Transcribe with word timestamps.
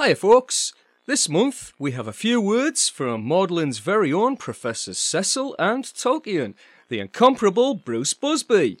Hiya, 0.00 0.16
folks. 0.16 0.72
This 1.04 1.28
month 1.28 1.74
we 1.78 1.92
have 1.92 2.08
a 2.08 2.12
few 2.14 2.40
words 2.40 2.88
from 2.88 3.28
Magdalen's 3.28 3.80
very 3.80 4.10
own 4.10 4.38
Professors 4.38 4.96
Cecil 4.96 5.54
and 5.58 5.84
Tolkien, 5.84 6.54
the 6.88 7.00
incomparable 7.00 7.74
Bruce 7.74 8.14
Busby. 8.14 8.78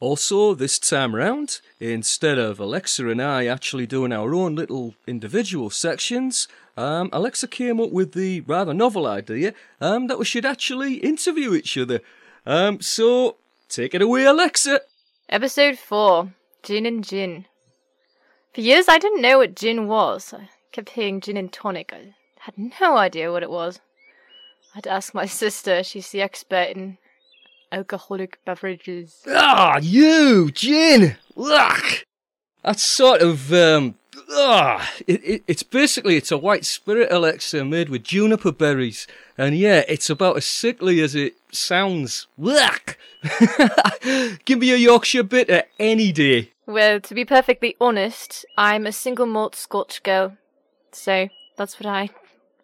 Also, 0.00 0.52
this 0.54 0.80
time 0.80 1.14
round, 1.14 1.60
instead 1.78 2.38
of 2.38 2.58
Alexa 2.58 3.06
and 3.08 3.22
I 3.22 3.46
actually 3.46 3.86
doing 3.86 4.12
our 4.12 4.34
own 4.34 4.56
little 4.56 4.96
individual 5.06 5.70
sections, 5.70 6.48
um, 6.76 7.08
Alexa 7.12 7.46
came 7.46 7.78
up 7.78 7.92
with 7.92 8.12
the 8.12 8.40
rather 8.40 8.74
novel 8.74 9.06
idea 9.06 9.54
um, 9.80 10.08
that 10.08 10.18
we 10.18 10.24
should 10.24 10.44
actually 10.44 10.94
interview 10.94 11.54
each 11.54 11.78
other. 11.78 12.00
Um, 12.44 12.80
so, 12.80 13.36
take 13.68 13.94
it 13.94 14.02
away, 14.02 14.24
Alexa. 14.24 14.80
Episode 15.28 15.78
4 15.78 16.32
Gin 16.64 16.86
and 16.86 17.04
Gin. 17.04 17.46
For 18.54 18.60
years 18.60 18.86
I 18.86 18.98
didn't 18.98 19.22
know 19.22 19.38
what 19.38 19.56
gin 19.56 19.86
was. 19.86 20.34
I 20.34 20.50
kept 20.72 20.90
hearing 20.90 21.20
gin 21.20 21.38
and 21.38 21.50
tonic. 21.50 21.92
I 21.94 22.14
had 22.40 22.54
no 22.58 22.98
idea 22.98 23.32
what 23.32 23.42
it 23.42 23.50
was. 23.50 23.80
I 24.72 24.78
had 24.78 24.84
to 24.84 24.90
ask 24.90 25.14
my 25.14 25.26
sister, 25.42 25.82
she's 25.82 26.10
the 26.10 26.20
expert 26.20 26.68
in 26.76 26.98
alcoholic 27.70 28.38
beverages. 28.44 29.22
Ah, 29.26 29.78
you, 29.78 30.50
gin! 30.50 31.16
Ugh! 31.36 32.04
That's 32.62 32.82
sort 32.82 33.22
of, 33.22 33.52
um, 33.54 33.94
ah, 34.32 34.90
it, 35.06 35.22
it, 35.24 35.44
it's 35.46 35.62
basically, 35.62 36.16
it's 36.16 36.32
a 36.32 36.38
white 36.38 36.64
spirit 36.64 37.12
elixir 37.12 37.64
made 37.64 37.88
with 37.88 38.02
juniper 38.02 38.52
berries. 38.52 39.06
And 39.38 39.56
yeah, 39.56 39.84
it's 39.88 40.10
about 40.10 40.36
as 40.36 40.46
sickly 40.46 41.00
as 41.00 41.14
it 41.14 41.34
sounds. 41.52 42.26
Give 44.44 44.58
me 44.58 44.72
a 44.72 44.76
Yorkshire 44.76 45.22
bitter 45.22 45.64
any 45.78 46.12
day. 46.12 46.52
Well, 46.66 47.00
to 47.00 47.14
be 47.14 47.24
perfectly 47.24 47.76
honest, 47.80 48.44
I'm 48.56 48.86
a 48.86 48.92
single 48.92 49.26
malt 49.26 49.54
Scotch 49.54 50.02
girl. 50.02 50.36
So, 50.92 51.28
that's 51.56 51.78
what 51.78 51.86
I 51.86 52.10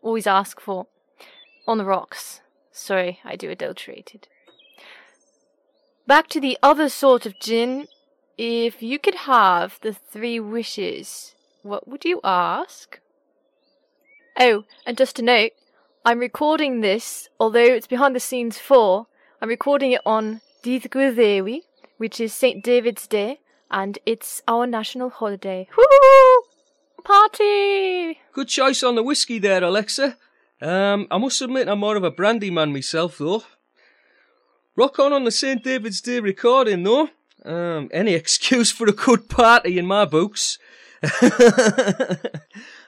always 0.02 0.26
ask 0.26 0.60
for. 0.60 0.86
On 1.66 1.78
the 1.78 1.84
rocks. 1.84 2.40
Sorry, 2.72 3.20
I 3.24 3.36
do 3.36 3.50
adulterated. 3.50 4.28
Back 6.06 6.28
to 6.28 6.40
the 6.40 6.56
other 6.62 6.88
sort 6.88 7.26
of 7.26 7.38
gin. 7.38 7.88
If 8.38 8.82
you 8.82 8.98
could 8.98 9.16
have 9.26 9.78
the 9.82 9.92
three 9.92 10.40
wishes, 10.40 11.34
what 11.68 11.86
would 11.86 12.04
you 12.04 12.20
ask? 12.24 13.00
Oh, 14.38 14.64
and 14.86 14.96
just 14.96 15.18
a 15.18 15.22
note, 15.22 15.52
I'm 16.04 16.18
recording 16.18 16.80
this, 16.80 17.28
although 17.38 17.60
it's 17.60 17.86
behind 17.86 18.16
the 18.16 18.20
scenes 18.20 18.58
for, 18.58 19.06
I'm 19.42 19.48
recording 19.48 19.92
it 19.92 20.00
on 20.06 20.40
Gwyddeli, 20.62 21.60
which 21.98 22.20
is 22.20 22.32
St. 22.32 22.62
David's 22.62 23.06
Day, 23.06 23.40
and 23.70 23.98
it's 24.06 24.42
our 24.48 24.66
national 24.66 25.10
holiday. 25.10 25.68
Woo! 25.76 26.42
Party! 27.04 28.20
Good 28.32 28.48
choice 28.48 28.82
on 28.82 28.94
the 28.94 29.02
whiskey 29.02 29.38
there, 29.38 29.62
Alexa. 29.62 30.16
Um, 30.60 31.06
I 31.10 31.18
must 31.18 31.40
admit 31.42 31.68
I'm 31.68 31.80
more 31.80 31.96
of 31.96 32.04
a 32.04 32.10
brandy 32.10 32.50
man 32.50 32.72
myself, 32.72 33.18
though. 33.18 33.44
Rock 34.76 34.98
on 34.98 35.12
on 35.12 35.24
the 35.24 35.30
St. 35.30 35.62
David's 35.62 36.00
Day 36.00 36.20
recording, 36.20 36.82
though. 36.82 37.10
Um, 37.44 37.88
any 37.92 38.14
excuse 38.14 38.70
for 38.70 38.86
a 38.88 38.92
good 38.92 39.28
party 39.28 39.78
in 39.78 39.86
my 39.86 40.04
books. 40.04 40.58
I 41.02 42.30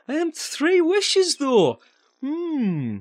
am 0.09 0.33
three 0.33 0.81
wishes, 0.81 1.37
though. 1.37 1.79
Hmm. 2.21 2.99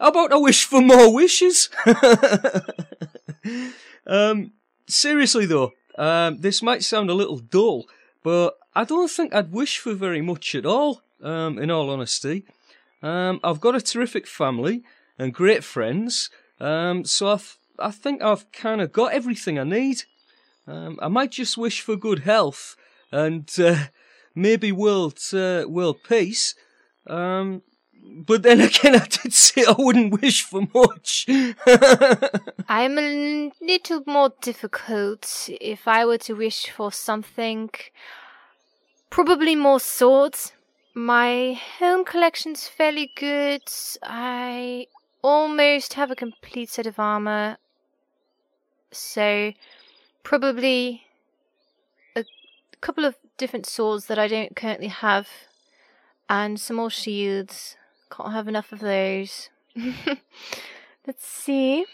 How 0.00 0.08
about 0.08 0.32
a 0.32 0.38
wish 0.38 0.64
for 0.64 0.80
more 0.80 1.12
wishes? 1.12 1.68
um, 4.06 4.52
seriously, 4.88 5.46
though, 5.46 5.72
um, 5.98 6.40
this 6.40 6.62
might 6.62 6.82
sound 6.82 7.10
a 7.10 7.14
little 7.14 7.38
dull, 7.38 7.86
but 8.22 8.56
I 8.74 8.84
don't 8.84 9.10
think 9.10 9.34
I'd 9.34 9.52
wish 9.52 9.78
for 9.78 9.94
very 9.94 10.22
much 10.22 10.54
at 10.54 10.66
all, 10.66 11.02
um, 11.22 11.58
in 11.58 11.70
all 11.70 11.90
honesty. 11.90 12.44
Um, 13.02 13.40
I've 13.44 13.60
got 13.60 13.74
a 13.74 13.80
terrific 13.80 14.26
family 14.26 14.82
and 15.18 15.34
great 15.34 15.64
friends, 15.64 16.30
um, 16.60 17.04
so 17.04 17.28
I 17.28 17.36
th- 17.36 17.56
I 17.78 17.90
think 17.90 18.22
I've 18.22 18.50
kind 18.52 18.80
of 18.80 18.92
got 18.92 19.12
everything 19.12 19.58
I 19.58 19.64
need. 19.64 20.04
Um, 20.66 20.98
I 21.00 21.08
might 21.08 21.30
just 21.30 21.56
wish 21.56 21.80
for 21.80 21.96
good 21.96 22.20
health 22.20 22.76
and 23.10 23.48
uh, 23.58 23.84
maybe 24.34 24.72
world 24.72 25.18
uh, 25.32 25.64
world 25.68 25.98
peace. 26.06 26.54
Um, 27.06 27.62
but 28.02 28.42
then 28.42 28.60
again, 28.68 28.96
I 28.96 29.06
did 29.06 29.32
say 29.32 29.64
I 29.64 29.74
wouldn't 29.78 30.20
wish 30.20 30.42
for 30.42 30.62
much. 30.74 31.26
I'm 32.68 32.98
a 32.98 33.52
little 33.60 34.02
more 34.06 34.32
difficult. 34.40 35.48
If 35.60 35.86
I 35.86 36.04
were 36.04 36.18
to 36.18 36.34
wish 36.34 36.70
for 36.70 36.92
something, 36.92 37.70
probably 39.10 39.56
more 39.56 39.80
swords. 39.80 40.52
My 40.92 41.58
home 41.78 42.04
collection's 42.04 42.66
fairly 42.66 43.12
good. 43.14 43.62
I 44.02 44.86
almost 45.22 45.94
have 45.94 46.10
a 46.10 46.16
complete 46.16 46.70
set 46.70 46.86
of 46.86 46.98
armor. 46.98 47.58
So, 48.90 49.52
probably 50.24 51.04
a 52.16 52.24
couple 52.80 53.04
of 53.04 53.14
different 53.40 53.66
swords 53.66 54.06
that 54.06 54.18
I 54.18 54.28
don't 54.28 54.54
currently 54.54 54.88
have, 54.88 55.28
and 56.28 56.60
some 56.60 56.76
more 56.76 56.90
shields. 56.90 57.76
Can't 58.10 58.32
have 58.32 58.46
enough 58.46 58.70
of 58.70 58.80
those. 58.80 59.48
Let's 61.06 61.26
see. 61.26 61.86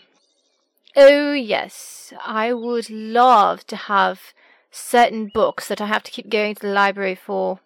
Oh, 0.96 1.32
yes, 1.32 2.12
I 2.24 2.52
would 2.52 2.90
love 2.90 3.66
to 3.68 3.76
have 3.76 4.34
certain 4.70 5.30
books 5.32 5.68
that 5.68 5.80
I 5.80 5.86
have 5.86 6.02
to 6.04 6.10
keep 6.10 6.28
going 6.28 6.56
to 6.56 6.62
the 6.62 6.72
library 6.72 7.14
for, 7.14 7.60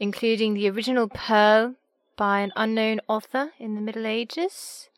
including 0.00 0.54
the 0.54 0.70
original 0.70 1.08
Pearl 1.08 1.74
by 2.16 2.40
an 2.40 2.52
unknown 2.56 3.00
author 3.08 3.50
in 3.58 3.74
the 3.74 3.80
Middle 3.80 4.06
Ages 4.06 4.88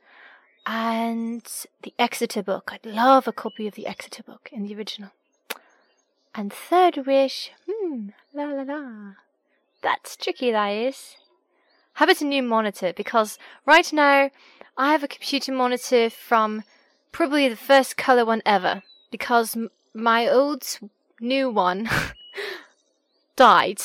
and 0.66 1.42
the 1.82 1.92
Exeter 1.98 2.42
book. 2.42 2.70
I'd 2.72 2.86
love 2.86 3.26
a 3.26 3.32
copy 3.32 3.66
of 3.66 3.74
the 3.74 3.86
Exeter 3.86 4.22
book 4.22 4.50
in 4.52 4.66
the 4.66 4.76
original. 4.76 5.10
And 6.34 6.52
third 6.52 7.06
wish, 7.06 7.52
hmm, 7.68 8.08
la 8.32 8.44
la 8.46 8.62
la. 8.62 9.12
That's 9.82 10.16
tricky, 10.16 10.50
that 10.50 10.68
is. 10.68 11.16
Have 11.94 12.08
it 12.08 12.20
a 12.20 12.24
new 12.24 12.42
monitor 12.42 12.92
because 12.92 13.38
right 13.66 13.92
now 13.92 14.30
I 14.76 14.90
have 14.90 15.04
a 15.04 15.08
computer 15.08 15.52
monitor 15.52 16.10
from 16.10 16.64
probably 17.12 17.48
the 17.48 17.56
first 17.56 17.96
color 17.96 18.24
one 18.24 18.42
ever 18.44 18.82
because 19.12 19.54
m- 19.56 19.70
my 19.94 20.26
old 20.26 20.64
new 21.20 21.48
one 21.50 21.88
died 23.36 23.80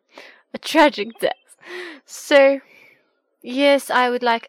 a 0.54 0.58
tragic 0.58 1.18
death. 1.18 1.34
So, 2.06 2.60
yes, 3.42 3.90
I 3.90 4.08
would 4.08 4.22
like 4.22 4.48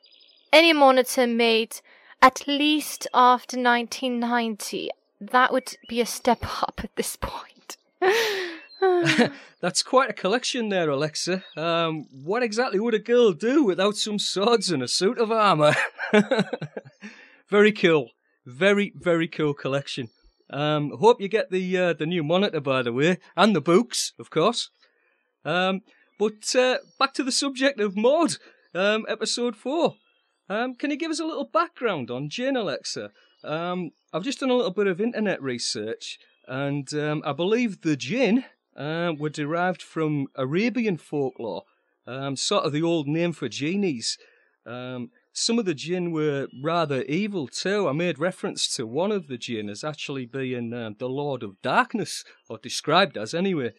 any 0.53 0.72
monitor 0.72 1.28
made 1.28 1.81
at 2.22 2.47
least 2.47 3.07
after 3.13 3.57
1990. 3.57 4.91
That 5.22 5.54
would 5.54 5.78
be 5.88 6.02
a 6.02 6.06
step 6.06 6.40
up 6.64 6.82
at 6.84 6.96
this 6.96 7.16
point. 7.16 7.78
That's 9.62 9.84
quite 9.84 10.09
a 10.09 10.14
collection 10.14 10.70
there, 10.70 10.90
Alexa. 10.90 11.44
Um, 11.56 12.08
what 12.12 12.42
exactly 12.42 12.80
would 12.80 12.96
a 12.96 13.00
girl 13.00 13.31
do 13.31 13.64
without 13.64 13.96
some 13.96 14.18
swords 14.18 14.72
and 14.72 14.81
a 14.81 14.88
suit 14.88 15.20
of 15.20 15.31
armour? 15.31 15.76
very 17.48 17.72
cool. 17.72 18.10
Very, 18.44 18.92
very 18.96 19.28
cool 19.28 19.54
collection. 19.54 20.10
Um, 20.50 20.98
hope 21.00 21.22
you 21.22 21.28
get 21.28 21.52
the 21.52 21.78
uh, 21.78 21.94
the 21.94 22.08
new 22.08 22.24
monitor, 22.24 22.60
by 22.60 22.81
the 22.81 22.92
way, 22.92 23.20
and 23.38 23.56
the 23.56 23.62
books, 23.62 24.14
of 24.20 24.31
course. 24.31 24.72
Um, 25.46 25.81
but 26.18 26.54
uh, 26.56 26.80
back 27.00 27.14
to 27.14 27.24
the 27.24 27.31
subject 27.31 27.80
of 27.80 27.96
Maud, 27.96 28.38
um, 28.74 29.06
episode 29.08 29.56
four. 29.56 29.96
Um, 30.50 30.76
can 30.76 30.90
you 30.90 30.98
give 30.98 31.12
us 31.12 31.20
a 31.20 31.26
little 31.26 31.46
background 31.46 32.10
on 32.10 32.30
Jane 32.30 32.58
Alexa? 32.58 33.12
Um, 33.44 33.92
I've 34.14 34.24
just 34.24 34.42
done 34.42 34.50
a 34.50 34.56
little 34.56 34.72
bit 34.72 34.88
of 34.88 35.00
internet 35.00 35.42
research, 35.42 36.20
and 36.46 36.94
um, 36.94 37.24
I 37.26 37.32
believe 37.32 37.82
the 37.82 37.96
jinn 37.96 38.44
uh, 38.76 39.14
were 39.18 39.30
derived 39.30 39.82
from 39.82 40.28
Arabian 40.36 40.98
folklore, 40.98 41.63
um, 42.06 42.36
sort 42.36 42.66
of 42.66 42.74
the 42.74 42.84
old 42.84 43.08
name 43.08 43.31
for 43.31 43.48
genies. 43.48 44.18
Um, 44.66 45.12
some 45.31 45.60
of 45.60 45.66
the 45.66 45.74
jinn 45.74 46.12
were 46.12 46.50
rather 46.62 47.04
evil 47.04 47.48
too. 47.48 47.88
I 47.88 47.94
made 47.94 48.19
reference 48.19 48.68
to 48.75 48.86
one 48.86 49.13
of 49.13 49.28
the 49.28 49.38
jinn 49.38 49.69
as 49.69 49.81
actually 49.81 50.25
being 50.25 50.74
uh, 50.74 50.90
the 51.00 51.07
Lord 51.07 51.42
of 51.42 51.62
Darkness, 51.62 52.25
or 52.50 52.57
described 52.57 53.18
as 53.18 53.34
anyway. 53.34 53.72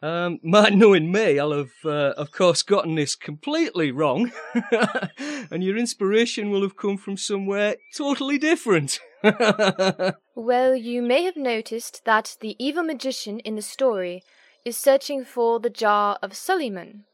Um, 0.00 0.38
knowing 0.42 1.10
me, 1.10 1.38
I'll 1.38 1.52
have, 1.52 1.72
uh, 1.84 2.14
of 2.16 2.30
course, 2.30 2.62
gotten 2.62 2.94
this 2.94 3.16
completely 3.16 3.90
wrong, 3.90 4.30
and 5.50 5.64
your 5.64 5.76
inspiration 5.76 6.50
will 6.50 6.62
have 6.62 6.76
come 6.76 6.96
from 6.96 7.16
somewhere 7.16 7.76
totally 7.96 8.38
different. 8.38 9.00
well, 10.34 10.76
you 10.76 11.02
may 11.02 11.24
have 11.24 11.36
noticed 11.36 12.04
that 12.04 12.36
the 12.40 12.54
evil 12.64 12.84
magician 12.84 13.40
in 13.40 13.56
the 13.56 13.62
story 13.62 14.22
is 14.64 14.76
searching 14.76 15.24
for 15.24 15.58
the 15.58 15.70
jar 15.70 16.18
of 16.22 16.36
Suleiman. 16.36 17.04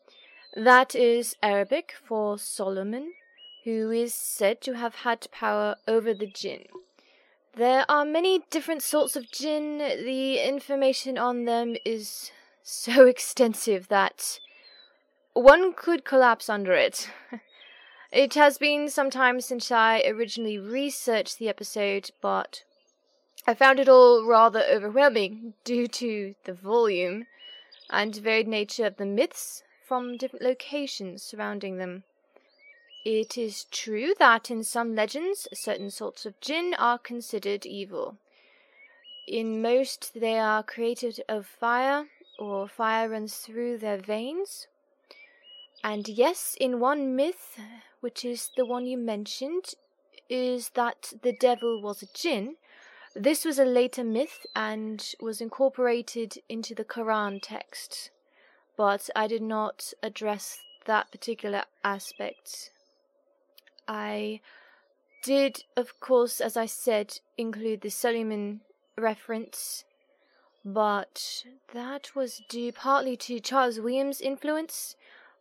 That 0.54 0.94
is 0.94 1.36
Arabic 1.42 1.94
for 2.04 2.38
Solomon, 2.38 3.14
who 3.64 3.90
is 3.90 4.14
said 4.14 4.60
to 4.62 4.74
have 4.74 4.96
had 4.96 5.26
power 5.32 5.76
over 5.88 6.12
the 6.12 6.26
jinn. 6.26 6.64
There 7.56 7.84
are 7.88 8.04
many 8.04 8.42
different 8.50 8.82
sorts 8.82 9.16
of 9.16 9.30
jinn. 9.30 9.78
The 9.78 10.38
information 10.46 11.16
on 11.16 11.44
them 11.44 11.76
is 11.84 12.30
so 12.64 13.06
extensive 13.06 13.88
that 13.88 14.40
one 15.34 15.74
could 15.74 16.04
collapse 16.04 16.48
under 16.48 16.72
it. 16.72 17.10
it 18.12 18.34
has 18.34 18.58
been 18.58 18.88
some 18.88 19.10
time 19.10 19.40
since 19.40 19.70
I 19.70 20.02
originally 20.06 20.58
researched 20.58 21.38
the 21.38 21.48
episode, 21.48 22.10
but 22.20 22.64
I 23.46 23.54
found 23.54 23.78
it 23.78 23.88
all 23.88 24.24
rather 24.24 24.64
overwhelming 24.68 25.54
due 25.64 25.86
to 25.88 26.34
the 26.44 26.54
volume 26.54 27.26
and 27.90 28.16
varied 28.16 28.48
nature 28.48 28.86
of 28.86 28.96
the 28.96 29.06
myths 29.06 29.62
from 29.86 30.16
different 30.16 30.44
locations 30.44 31.22
surrounding 31.22 31.76
them. 31.76 32.04
It 33.04 33.36
is 33.36 33.64
true 33.64 34.14
that 34.18 34.50
in 34.50 34.64
some 34.64 34.94
legends 34.94 35.46
certain 35.52 35.90
sorts 35.90 36.24
of 36.24 36.40
jinn 36.40 36.74
are 36.78 36.98
considered 36.98 37.66
evil. 37.66 38.16
In 39.28 39.60
most, 39.60 40.14
they 40.14 40.38
are 40.38 40.62
created 40.62 41.22
of 41.28 41.46
fire, 41.46 42.06
or 42.38 42.68
fire 42.68 43.08
runs 43.08 43.36
through 43.36 43.78
their 43.78 43.98
veins. 43.98 44.66
And 45.82 46.08
yes, 46.08 46.56
in 46.60 46.80
one 46.80 47.14
myth, 47.14 47.58
which 48.00 48.24
is 48.24 48.50
the 48.56 48.64
one 48.64 48.86
you 48.86 48.96
mentioned, 48.96 49.74
is 50.28 50.70
that 50.70 51.12
the 51.22 51.36
devil 51.38 51.80
was 51.80 52.02
a 52.02 52.06
jinn. 52.14 52.56
This 53.14 53.44
was 53.44 53.58
a 53.58 53.64
later 53.64 54.02
myth 54.02 54.46
and 54.56 55.14
was 55.20 55.40
incorporated 55.40 56.38
into 56.48 56.74
the 56.74 56.84
Quran 56.84 57.38
text, 57.42 58.10
but 58.76 59.08
I 59.14 59.26
did 59.26 59.42
not 59.42 59.92
address 60.02 60.58
that 60.86 61.12
particular 61.12 61.64
aspect 61.84 62.70
I 63.86 64.40
did, 65.22 65.64
of 65.76 66.00
course, 66.00 66.40
as 66.40 66.56
I 66.56 66.66
said, 66.66 67.20
include 67.36 67.80
the 67.80 67.90
Suleiman 67.90 68.60
reference, 68.96 69.84
but 70.64 71.44
that 71.72 72.14
was 72.14 72.42
due 72.48 72.72
partly 72.72 73.16
to 73.18 73.40
Charles 73.40 73.78
Williams' 73.78 74.20
influence. 74.20 74.96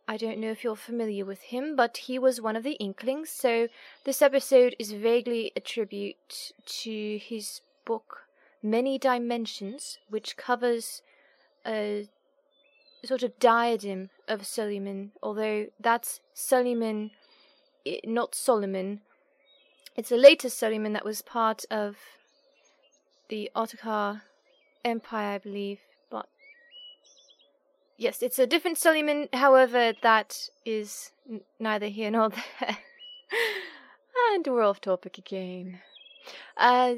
I 0.06 0.16
don't 0.18 0.38
know 0.38 0.50
if 0.50 0.62
you're 0.62 0.76
familiar 0.76 1.24
with 1.24 1.40
him, 1.42 1.76
but 1.76 1.96
he 1.96 2.18
was 2.18 2.40
one 2.40 2.56
of 2.56 2.62
the 2.62 2.72
Inklings, 2.72 3.30
so 3.30 3.68
this 4.04 4.20
episode 4.20 4.76
is 4.78 4.92
vaguely 4.92 5.50
a 5.56 5.60
tribute 5.60 6.52
to 6.66 7.18
his 7.18 7.62
book 7.86 8.26
Many 8.62 8.98
Dimensions, 8.98 9.98
which 10.10 10.36
covers 10.36 11.00
a 11.66 12.08
sort 13.02 13.22
of 13.22 13.38
diadem 13.38 14.10
of 14.28 14.46
Suleiman, 14.46 15.12
although 15.22 15.66
that's 15.80 16.20
Suleiman 16.34 17.10
not 18.04 18.34
Solomon. 18.34 19.00
It's 19.96 20.12
a 20.12 20.16
later 20.16 20.50
Solomon 20.50 20.92
that 20.92 21.04
was 21.04 21.22
part 21.22 21.64
of 21.70 21.96
the 23.28 23.50
Ottocar 23.54 24.22
Empire, 24.84 25.34
I 25.34 25.38
believe. 25.38 25.80
But 26.10 26.26
yes, 27.96 28.22
it's 28.22 28.38
a 28.38 28.46
different 28.46 28.78
Solomon. 28.78 29.28
However, 29.32 29.92
that 30.02 30.48
is 30.64 31.12
n- 31.28 31.40
neither 31.58 31.86
here 31.86 32.10
nor 32.10 32.28
there. 32.30 32.78
and 34.34 34.46
we're 34.46 34.62
off 34.62 34.80
topic 34.80 35.18
again. 35.18 35.80
Uh, 36.56 36.96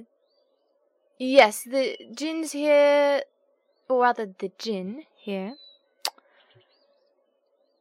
yes, 1.18 1.62
the 1.62 1.96
jinns 2.14 2.52
here, 2.52 3.22
or 3.88 4.02
rather, 4.02 4.26
the 4.38 4.52
jinn 4.58 5.04
here, 5.16 5.54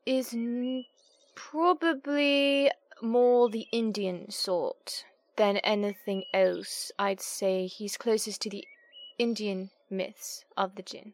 is 0.06 0.34
n- 0.34 0.86
probably 1.36 2.72
more 3.02 3.50
the 3.50 3.68
Indian 3.72 4.32
sort 4.32 5.06
than 5.36 5.58
anything 5.58 6.24
else. 6.34 6.92
I'd 6.98 7.22
say 7.22 7.68
he's 7.68 7.98
closest 7.98 8.42
to 8.42 8.50
the 8.50 8.66
Indian 9.18 9.70
myths 9.90 10.46
of 10.58 10.76
the 10.76 10.82
jinn. 10.82 11.14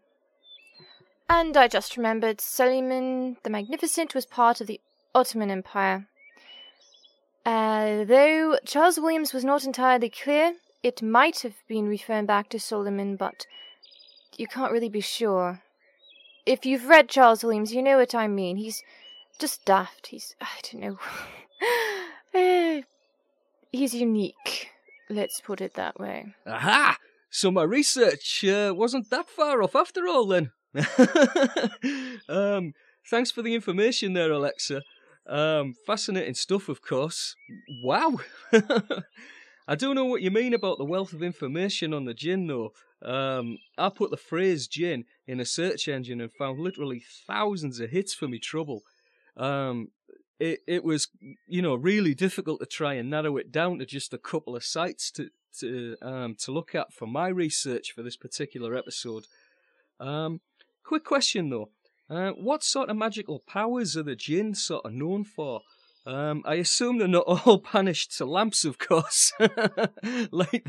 And 1.30 1.56
I 1.56 1.68
just 1.68 1.96
remembered 1.96 2.42
Suleiman 2.42 3.38
the 3.44 3.50
Magnificent 3.50 4.14
was 4.14 4.26
part 4.26 4.60
of 4.60 4.68
the 4.68 4.82
Ottoman 5.16 5.50
Empire. 5.50 6.08
Uh, 7.46 8.04
though 8.04 8.58
Charles 8.66 9.00
Williams 9.00 9.34
was 9.34 9.46
not 9.46 9.64
entirely 9.64 10.10
clear, 10.10 10.56
it 10.84 11.02
might 11.02 11.40
have 11.40 11.56
been 11.68 11.88
referring 11.88 12.26
back 12.26 12.50
to 12.50 12.60
Solomon, 12.60 13.16
but 13.16 13.46
you 14.38 14.48
can't 14.48 14.72
really 14.72 14.90
be 14.90 15.02
sure. 15.02 15.62
If 16.46 16.66
you've 16.66 16.88
read 16.88 17.10
Charles 17.10 17.44
Williams, 17.44 17.74
you 17.74 17.82
know 17.82 17.98
what 17.98 18.16
I 18.16 18.28
mean. 18.28 18.58
He's 18.58 18.84
just 19.40 19.64
daft. 19.66 20.08
He's, 20.08 20.36
I 20.42 20.48
don't 20.64 20.82
know. 20.82 21.00
Eh, 22.34 22.84
he's 23.74 23.94
unique. 23.94 24.70
Let's 25.10 25.42
put 25.42 25.60
it 25.60 25.74
that 25.74 26.00
way. 26.00 26.34
Aha! 26.48 26.98
So 27.34 27.50
my 27.50 27.64
research 27.64 28.44
uh, 28.44 28.74
wasn't 28.76 29.10
that 29.10 29.30
far 29.30 29.64
off 29.64 29.74
after 29.74 30.06
all, 30.06 30.28
then. 30.28 30.52
um, 32.30 32.74
thanks 33.10 33.32
for 33.32 33.42
the 33.42 33.56
information 33.56 34.12
there, 34.12 34.32
Alexa. 34.32 34.82
Um, 35.26 35.74
fascinating 35.86 36.34
stuff, 36.34 36.68
of 36.68 36.82
course. 36.82 37.36
Wow! 37.82 38.20
I 39.68 39.76
don't 39.76 39.96
know 39.96 40.06
what 40.06 40.22
you 40.22 40.30
mean 40.30 40.54
about 40.54 40.78
the 40.78 40.84
wealth 40.84 41.14
of 41.14 41.24
information 41.24 41.94
on 41.94 42.04
the 42.04 42.14
gin, 42.14 42.48
though. 42.48 42.74
Um, 43.02 43.58
I 43.78 43.88
put 43.88 44.12
the 44.12 44.18
phrase 44.18 44.68
gin 44.68 45.06
in 45.26 45.40
a 45.40 45.46
search 45.46 45.88
engine 45.88 46.20
and 46.20 46.34
found 46.34 46.60
literally 46.60 47.02
thousands 47.26 47.80
of 47.80 47.92
hits 47.92 48.14
for 48.14 48.28
me 48.28 48.40
trouble. 48.40 48.82
Um, 49.38 49.88
it, 50.38 50.60
it 50.68 50.84
was 50.84 51.08
you 51.48 51.62
know 51.62 51.76
really 51.76 52.14
difficult 52.14 52.60
to 52.60 52.66
try 52.66 52.96
and 52.96 53.10
narrow 53.10 53.38
it 53.38 53.52
down 53.52 53.80
to 53.80 53.86
just 53.86 54.14
a 54.14 54.18
couple 54.18 54.56
of 54.56 54.66
sites 54.66 55.12
to 55.12 55.30
to 55.60 55.96
um, 56.02 56.36
to 56.40 56.52
look 56.52 56.76
at 56.76 56.94
for 56.94 57.08
my 57.08 57.28
research 57.28 57.92
for 57.92 58.04
this 58.04 58.18
particular 58.18 58.76
episode. 58.76 59.26
Um, 60.00 60.42
quick 60.84 61.04
question 61.04 61.50
though, 61.50 61.70
uh, 62.10 62.32
what 62.32 62.64
sort 62.64 62.90
of 62.90 62.98
magical 62.98 63.40
powers 63.40 63.96
are 63.96 64.04
the 64.04 64.16
jinn 64.16 64.56
sort 64.56 64.86
of 64.86 64.94
known 64.94 65.24
for? 65.24 65.62
Um, 66.06 66.42
I 66.46 66.56
assume 66.56 66.98
they're 66.98 67.08
not 67.08 67.26
all 67.46 67.64
banished 67.72 68.18
to 68.18 68.26
lamps, 68.26 68.66
of 68.66 68.80
course, 68.80 69.32
like 70.32 70.68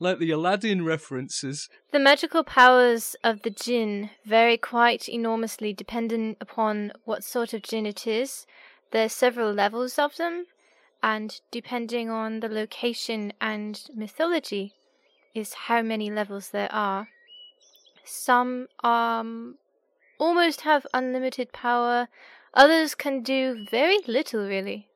like 0.00 0.18
the 0.18 0.30
Aladdin 0.32 0.84
references. 0.84 1.68
The 1.92 2.00
magical 2.00 2.42
powers 2.42 3.14
of 3.22 3.42
the 3.42 3.50
jinn 3.50 4.10
vary 4.24 4.56
quite 4.56 5.08
enormously 5.08 5.72
depending 5.72 6.36
upon 6.40 6.92
what 7.04 7.22
sort 7.22 7.54
of 7.54 7.62
jinn 7.62 7.86
it 7.86 8.06
is 8.06 8.46
There 8.90 9.04
are 9.04 9.08
several 9.08 9.52
levels 9.52 9.98
of 9.98 10.16
them, 10.16 10.46
and 11.04 11.42
depending 11.50 12.08
on 12.08 12.40
the 12.40 12.48
location 12.48 13.30
and 13.38 13.82
mythology, 13.94 14.72
is 15.34 15.52
how 15.68 15.82
many 15.82 16.10
levels 16.10 16.48
there 16.48 16.72
are. 16.72 17.08
Some 18.04 18.68
um 18.82 19.56
almost 20.18 20.62
have 20.62 20.86
unlimited 20.94 21.52
power, 21.52 22.08
others 22.54 22.94
can 22.94 23.22
do 23.22 23.66
very 23.70 23.98
little 24.06 24.46
really. 24.48 24.88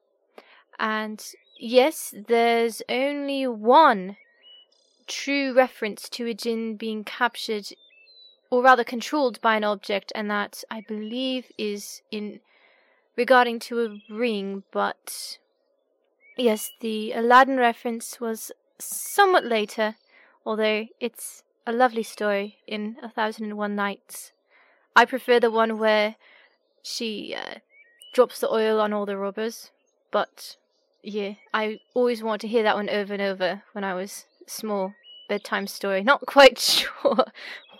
And 0.78 1.22
yes, 1.58 2.14
there's 2.26 2.80
only 2.88 3.46
one 3.46 4.16
true 5.06 5.52
reference 5.52 6.08
to 6.10 6.26
a 6.26 6.32
jinn 6.32 6.76
being 6.76 7.04
captured 7.04 7.66
or 8.50 8.62
rather 8.62 8.84
controlled 8.84 9.42
by 9.42 9.56
an 9.56 9.64
object, 9.64 10.10
and 10.14 10.30
that 10.30 10.64
I 10.70 10.80
believe 10.80 11.52
is 11.58 12.00
in 12.10 12.40
regarding 13.14 13.58
to 13.68 13.74
a 13.84 14.14
ring, 14.14 14.62
but 14.72 15.38
yes, 16.38 16.70
the 16.80 17.12
Aladdin 17.12 17.58
reference 17.58 18.20
was 18.20 18.52
somewhat 18.78 19.44
later, 19.44 19.96
although 20.46 20.86
it's 21.00 21.42
a 21.66 21.72
lovely 21.72 22.02
story 22.02 22.58
in 22.66 22.96
A 23.02 23.08
Thousand 23.08 23.46
and 23.46 23.58
One 23.58 23.74
Nights. 23.74 24.32
I 24.96 25.04
prefer 25.04 25.40
the 25.40 25.50
one 25.50 25.78
where 25.78 26.16
she 26.82 27.34
uh, 27.36 27.56
drops 28.14 28.40
the 28.40 28.50
oil 28.50 28.80
on 28.80 28.92
all 28.92 29.04
the 29.04 29.18
robbers, 29.18 29.70
but 30.10 30.56
yeah, 31.02 31.34
I 31.52 31.80
always 31.94 32.22
want 32.22 32.40
to 32.42 32.48
hear 32.48 32.62
that 32.62 32.76
one 32.76 32.88
over 32.88 33.12
and 33.12 33.22
over 33.22 33.62
when 33.72 33.84
I 33.84 33.94
was 33.94 34.26
small. 34.46 34.94
Bedtime 35.28 35.66
story. 35.66 36.02
Not 36.02 36.20
quite 36.26 36.58
sure 36.58 37.26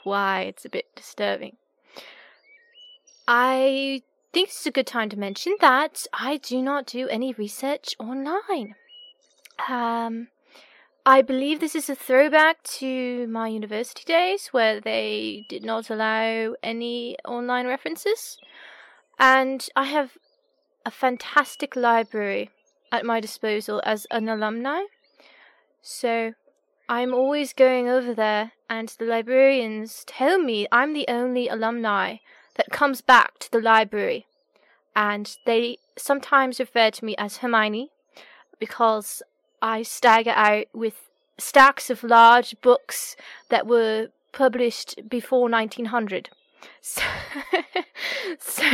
why, 0.05 0.43
it's 0.43 0.65
a 0.65 0.69
bit 0.69 0.87
disturbing. 0.95 1.57
I 3.27 4.03
think 4.39 4.51
is 4.51 4.67
a 4.67 4.71
good 4.71 4.87
time 4.87 5.09
to 5.09 5.19
mention 5.19 5.57
that 5.61 6.07
I 6.13 6.37
do 6.37 6.63
not 6.63 6.87
do 6.87 7.09
any 7.09 7.33
research 7.33 7.97
online. 7.99 8.77
Um, 9.69 10.29
I 11.05 11.23
believe 11.23 11.59
this 11.59 11.75
is 11.75 11.91
a 11.91 11.97
throwback 11.97 12.63
to 12.79 13.27
my 13.27 13.49
university 13.49 14.05
days 14.05 14.51
where 14.53 14.81
they 14.81 15.45
did 15.49 15.65
not 15.65 15.91
allow 15.91 16.55
any 16.63 17.17
online 17.25 17.67
references. 17.67 18.39
And 19.19 19.69
I 19.75 19.87
have 19.87 20.17
a 20.87 20.93
fantastic 20.93 21.75
library 21.75 22.51
at 22.93 23.05
my 23.05 23.19
disposal 23.19 23.83
as 23.85 24.07
an 24.13 24.29
alumni. 24.29 24.83
So 25.83 26.35
I'm 26.89 27.13
always 27.13 27.53
going 27.53 27.89
over 27.89 28.15
there, 28.15 28.53
and 28.71 28.89
the 29.01 29.05
librarians 29.05 30.05
tell 30.07 30.39
me 30.39 30.69
I'm 30.71 30.93
the 30.93 31.07
only 31.09 31.49
alumni 31.49 32.19
that 32.55 32.71
comes 32.71 33.01
back 33.01 33.41
to 33.41 33.51
the 33.51 33.61
library. 33.61 34.28
And 34.99 35.39
they 35.47 35.79
sometimes 35.97 36.59
refer 36.59 36.91
to 36.91 37.05
me 37.05 37.15
as 37.19 37.37
Hermione 37.37 37.91
because 38.59 39.23
I 39.63 39.85
stagger 39.85 40.33
out 40.33 40.67
with 40.75 41.09
stacks 41.39 41.89
of 41.89 42.03
large 42.03 42.61
books 42.63 43.15
that 43.49 43.65
were 43.65 44.09
published 44.33 45.09
before 45.09 45.49
1900. 45.49 46.31
So, 46.81 47.03
so 48.41 48.65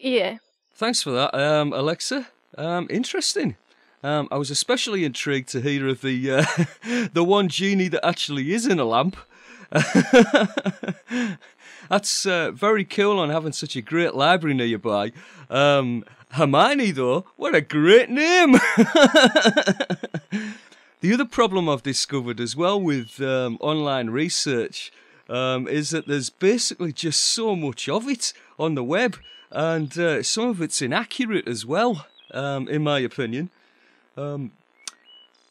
Yeah. 0.00 0.38
Thanks 0.74 1.02
for 1.02 1.10
that, 1.10 1.34
um, 1.34 1.74
Alexa. 1.74 2.28
Um, 2.56 2.86
interesting. 2.88 3.56
Um, 4.02 4.28
I 4.30 4.38
was 4.38 4.50
especially 4.50 5.04
intrigued 5.04 5.50
to 5.50 5.60
hear 5.60 5.86
of 5.88 6.00
the 6.00 6.30
uh, 6.30 6.44
the 7.12 7.24
one 7.24 7.48
genie 7.48 7.88
that 7.88 8.06
actually 8.06 8.54
is 8.54 8.66
in 8.66 8.78
a 8.78 8.84
lamp. 8.84 9.16
That's 11.88 12.26
uh, 12.26 12.50
very 12.52 12.84
cool 12.84 13.18
on 13.18 13.30
having 13.30 13.52
such 13.52 13.76
a 13.76 13.80
great 13.80 14.14
library 14.14 14.54
nearby. 14.54 15.12
Um, 15.48 16.04
Hermione, 16.32 16.90
though, 16.92 17.24
what 17.36 17.54
a 17.54 17.60
great 17.60 18.10
name! 18.10 18.52
the 21.00 21.12
other 21.12 21.24
problem 21.24 21.68
I've 21.68 21.82
discovered 21.82 22.40
as 22.40 22.56
well 22.56 22.80
with 22.80 23.20
um, 23.20 23.58
online 23.60 24.10
research 24.10 24.92
um, 25.28 25.68
is 25.68 25.90
that 25.90 26.06
there's 26.06 26.30
basically 26.30 26.92
just 26.92 27.20
so 27.20 27.54
much 27.54 27.88
of 27.88 28.08
it 28.08 28.32
on 28.58 28.74
the 28.74 28.84
web, 28.84 29.16
and 29.50 29.96
uh, 29.98 30.22
some 30.22 30.48
of 30.48 30.60
it's 30.60 30.82
inaccurate 30.82 31.46
as 31.48 31.64
well, 31.64 32.06
um, 32.32 32.68
in 32.68 32.82
my 32.82 32.98
opinion. 33.00 33.50
Um, 34.16 34.52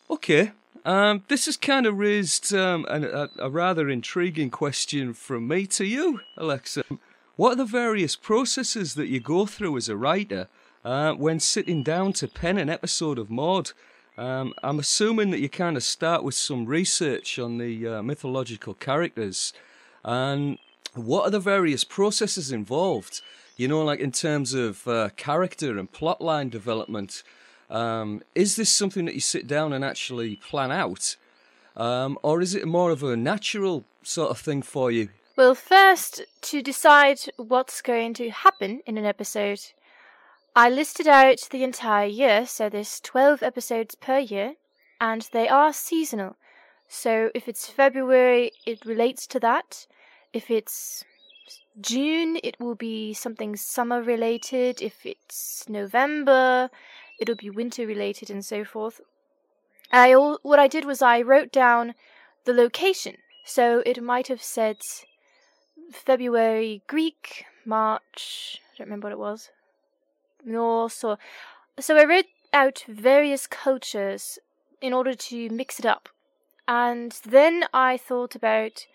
okay, 0.10 0.52
um, 0.86 1.24
this 1.28 1.46
has 1.46 1.58
kind 1.58 1.86
of 1.86 1.98
raised 1.98 2.54
um, 2.54 2.86
a, 2.90 3.30
a, 3.40 3.50
rather 3.50 3.90
intriguing 3.90 4.50
question 4.50 5.14
from 5.14 5.48
me 5.48 5.66
to 5.68 5.86
you, 5.86 6.22
Alexa. 6.38 6.84
What 7.36 7.54
are 7.54 7.56
the 7.56 7.66
various 7.66 8.16
processes 8.16 8.96
that 8.96 9.08
you 9.08 9.20
go 9.20 9.46
through 9.46 9.78
as 9.78 9.90
a 9.90 9.96
writer 9.96 10.48
uh, 10.84 11.14
when 11.14 11.40
sitting 11.40 11.84
down 11.84 12.14
to 12.14 12.28
pen 12.28 12.58
an 12.58 12.70
episode 12.70 13.18
of 13.18 13.30
Maud? 13.30 13.72
Um, 14.18 14.54
I'm 14.62 14.80
assuming 14.80 15.32
that 15.32 15.40
you 15.40 15.48
kind 15.48 15.78
of 15.78 15.84
start 15.84 16.24
with 16.24 16.36
some 16.36 16.66
research 16.66 17.40
on 17.40 17.58
the 17.58 17.88
uh, 17.88 18.04
mythological 18.04 18.74
characters. 18.74 19.54
And 20.04 20.58
what 20.94 21.24
are 21.26 21.32
the 21.32 21.40
various 21.40 21.84
processes 21.84 22.52
involved? 22.52 23.22
You 23.56 23.68
know, 23.68 23.84
like 23.84 24.00
in 24.00 24.12
terms 24.12 24.54
of 24.54 24.88
uh, 24.88 25.10
character 25.16 25.78
and 25.78 25.92
plotline 25.92 26.50
development. 26.50 27.24
Um, 27.70 28.24
is 28.36 28.56
this 28.56 28.72
something 28.72 29.06
that 29.06 29.14
you 29.14 29.22
sit 29.22 29.48
down 29.48 29.74
and 29.74 29.86
actually 29.86 30.38
plan 30.38 30.72
out? 30.72 31.16
Um, 31.76 32.18
or 32.24 32.42
is 32.42 32.56
it 32.56 32.68
more 32.68 32.92
of 32.92 33.04
a 33.04 33.16
natural 33.16 33.86
sort 34.04 34.32
of 34.32 34.40
thing 34.40 34.62
for 34.62 34.92
you? 34.92 35.10
Well, 35.36 35.56
first, 35.56 36.22
to 36.42 36.62
decide 36.62 37.20
what's 37.38 37.82
going 37.82 38.14
to 38.16 38.30
happen 38.30 38.82
in 38.86 38.98
an 38.98 39.06
episode, 39.06 39.62
I 40.56 40.70
listed 40.70 41.08
out 41.08 41.48
the 41.52 41.64
entire 41.64 42.08
year, 42.08 42.46
so 42.46 42.68
there's 42.68 43.00
12 43.00 43.42
episodes 43.44 43.96
per 43.96 44.20
year, 44.20 44.56
and 45.00 45.30
they 45.32 45.48
are 45.48 45.72
seasonal. 45.72 46.36
So 46.90 47.30
if 47.34 47.48
it's 47.48 47.70
February, 47.70 48.52
it 48.66 48.84
relates 48.84 49.28
to 49.28 49.40
that. 49.40 49.88
If 50.34 50.52
it's 50.52 51.06
June, 51.80 52.40
it 52.44 52.60
will 52.60 52.76
be 52.76 53.14
something 53.14 53.56
summer 53.56 54.02
related. 54.02 54.82
If 54.82 55.06
it's 55.06 55.70
November, 55.70 56.70
it'll 57.20 57.36
be 57.36 57.50
winter 57.50 57.86
related 57.86 58.30
and 58.30 58.46
so 58.46 58.64
forth. 58.64 59.02
I 59.92 60.14
all, 60.14 60.40
what 60.44 60.60
I 60.60 60.68
did 60.68 60.86
was 60.86 61.02
I 61.02 61.22
wrote 61.22 61.52
down 61.52 61.96
the 62.46 62.54
location. 62.54 63.18
So 63.44 63.82
it 63.86 64.02
might 64.04 64.28
have 64.28 64.44
said 64.44 64.78
February 65.92 66.84
Greek, 66.88 67.46
March, 67.66 68.62
I 68.74 68.78
don't 68.78 68.88
remember 68.88 69.08
what 69.08 69.14
it 69.14 69.20
was. 69.20 69.50
Norse 70.46 71.04
or 71.04 71.18
so 71.80 71.98
I 71.98 72.06
wrote 72.06 72.26
out 72.54 72.84
various 72.88 73.48
cultures 73.48 74.40
in 74.82 74.94
order 74.94 75.14
to 75.14 75.50
mix 75.50 75.80
it 75.80 75.86
up. 75.86 76.10
And 76.68 77.12
then 77.26 77.66
I 77.74 77.98
thought 77.98 78.36
about 78.36 78.86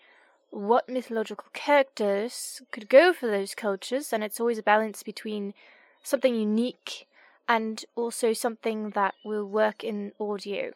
what 0.49 0.87
mythological 0.87 1.47
characters 1.53 2.61
could 2.71 2.87
go 2.87 3.11
for 3.11 3.27
those 3.27 3.53
cultures, 3.53 4.13
and 4.13 4.23
it's 4.23 4.39
always 4.39 4.57
a 4.57 4.63
balance 4.63 5.03
between 5.03 5.53
something 6.01 6.33
unique 6.33 7.07
and 7.47 7.85
also 7.95 8.33
something 8.33 8.91
that 8.91 9.15
will 9.23 9.45
work 9.45 9.83
in 9.83 10.11
audio. 10.19 10.71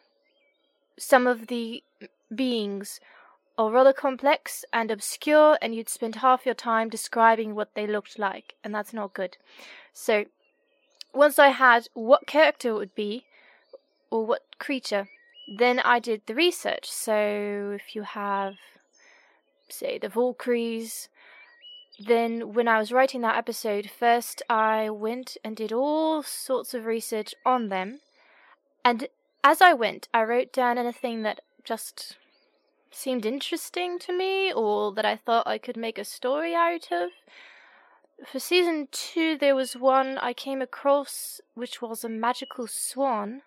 Some 0.98 1.26
of 1.26 1.48
the 1.48 1.82
beings 2.34 3.00
are 3.58 3.70
rather 3.70 3.92
complex 3.92 4.64
and 4.72 4.90
obscure, 4.90 5.58
and 5.60 5.74
you'd 5.74 5.88
spend 5.88 6.16
half 6.16 6.46
your 6.46 6.54
time 6.54 6.88
describing 6.88 7.54
what 7.54 7.74
they 7.74 7.86
looked 7.86 8.18
like, 8.18 8.54
and 8.64 8.74
that's 8.74 8.92
not 8.92 9.14
good. 9.14 9.36
So, 9.92 10.24
once 11.12 11.38
I 11.38 11.48
had 11.48 11.88
what 11.94 12.26
character 12.26 12.70
it 12.70 12.74
would 12.74 12.94
be, 12.94 13.24
or 14.10 14.24
what 14.24 14.42
creature, 14.58 15.08
then 15.58 15.80
I 15.80 15.98
did 15.98 16.22
the 16.26 16.34
research. 16.34 16.90
So, 16.90 17.72
if 17.74 17.94
you 17.94 18.02
have, 18.02 18.54
say, 19.68 19.98
the 19.98 20.08
Valkyries, 20.08 21.08
then 22.06 22.54
when 22.54 22.66
I 22.66 22.78
was 22.78 22.92
writing 22.92 23.20
that 23.20 23.36
episode, 23.36 23.90
first 23.90 24.42
I 24.48 24.88
went 24.88 25.36
and 25.44 25.54
did 25.54 25.70
all 25.70 26.22
sorts 26.22 26.72
of 26.72 26.86
research 26.86 27.34
on 27.44 27.68
them. 27.68 28.00
And 28.82 29.08
as 29.44 29.60
I 29.60 29.74
went, 29.74 30.08
I 30.14 30.22
wrote 30.22 30.50
down 30.50 30.78
anything 30.78 31.22
that 31.24 31.40
just 31.62 32.16
seemed 32.90 33.26
interesting 33.26 33.98
to 33.98 34.16
me 34.16 34.50
or 34.50 34.92
that 34.94 35.04
I 35.04 35.16
thought 35.16 35.46
I 35.46 35.58
could 35.58 35.76
make 35.76 35.98
a 35.98 36.04
story 36.04 36.54
out 36.54 36.88
of. 36.90 37.10
For 38.26 38.38
season 38.38 38.88
two, 38.90 39.36
there 39.36 39.54
was 39.54 39.76
one 39.76 40.16
I 40.18 40.32
came 40.32 40.62
across 40.62 41.40
which 41.54 41.82
was 41.82 42.02
a 42.02 42.08
magical 42.08 42.66
swan, 42.66 43.42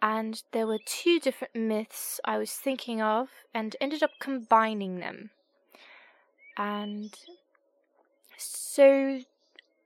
and 0.00 0.42
there 0.52 0.66
were 0.66 0.78
two 0.84 1.18
different 1.18 1.56
myths 1.56 2.20
I 2.24 2.38
was 2.38 2.52
thinking 2.52 3.02
of 3.02 3.28
and 3.52 3.74
ended 3.80 4.02
up 4.04 4.10
combining 4.20 4.98
them. 4.98 5.30
And 6.56 7.14
so 8.76 9.20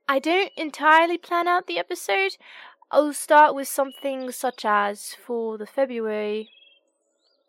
I 0.09 0.19
don't 0.19 0.51
entirely 0.57 1.17
plan 1.17 1.47
out 1.47 1.65
the 1.65 1.79
episode. 1.79 2.35
I'll 2.91 3.13
start 3.13 3.55
with 3.55 3.69
something 3.69 4.29
such 4.33 4.65
as 4.65 5.15
for 5.25 5.57
the 5.57 5.65
February 5.65 6.49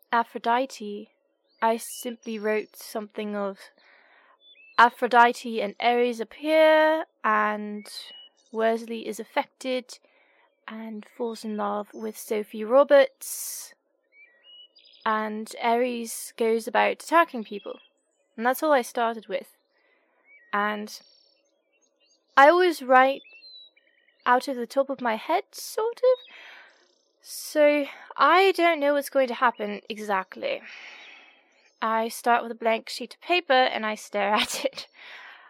Aphrodite. 0.09 1.09
I 1.61 1.75
simply 1.75 2.39
wrote 2.39 2.77
something 2.77 3.35
of 3.35 3.59
Aphrodite 4.77 5.61
and 5.61 5.75
Ares 5.81 6.21
appear, 6.21 7.07
and 7.25 7.87
Worsley 8.53 9.05
is 9.05 9.19
affected 9.19 9.99
and 10.65 11.05
falls 11.05 11.43
in 11.43 11.57
love 11.57 11.89
with 11.93 12.17
Sophie 12.17 12.63
Roberts, 12.63 13.73
and 15.05 15.53
Ares 15.61 16.31
goes 16.37 16.69
about 16.69 17.03
attacking 17.03 17.43
people. 17.43 17.79
And 18.37 18.45
that's 18.45 18.63
all 18.63 18.71
I 18.71 18.81
started 18.81 19.27
with 19.27 19.57
and 20.53 21.01
I 22.35 22.49
always 22.49 22.81
write 22.81 23.21
out 24.25 24.47
of 24.47 24.55
the 24.55 24.67
top 24.67 24.89
of 24.89 25.01
my 25.01 25.15
head, 25.15 25.43
sort 25.51 25.97
of. 25.97 26.33
So 27.21 27.85
I 28.17 28.51
don't 28.51 28.79
know 28.79 28.93
what's 28.93 29.09
going 29.09 29.27
to 29.27 29.35
happen 29.35 29.81
exactly. 29.87 30.61
I 31.81 32.07
start 32.07 32.43
with 32.43 32.51
a 32.51 32.55
blank 32.55 32.89
sheet 32.89 33.15
of 33.15 33.21
paper 33.21 33.53
and 33.53 33.85
I 33.85 33.95
stare 33.95 34.33
at 34.33 34.65
it. 34.65 34.87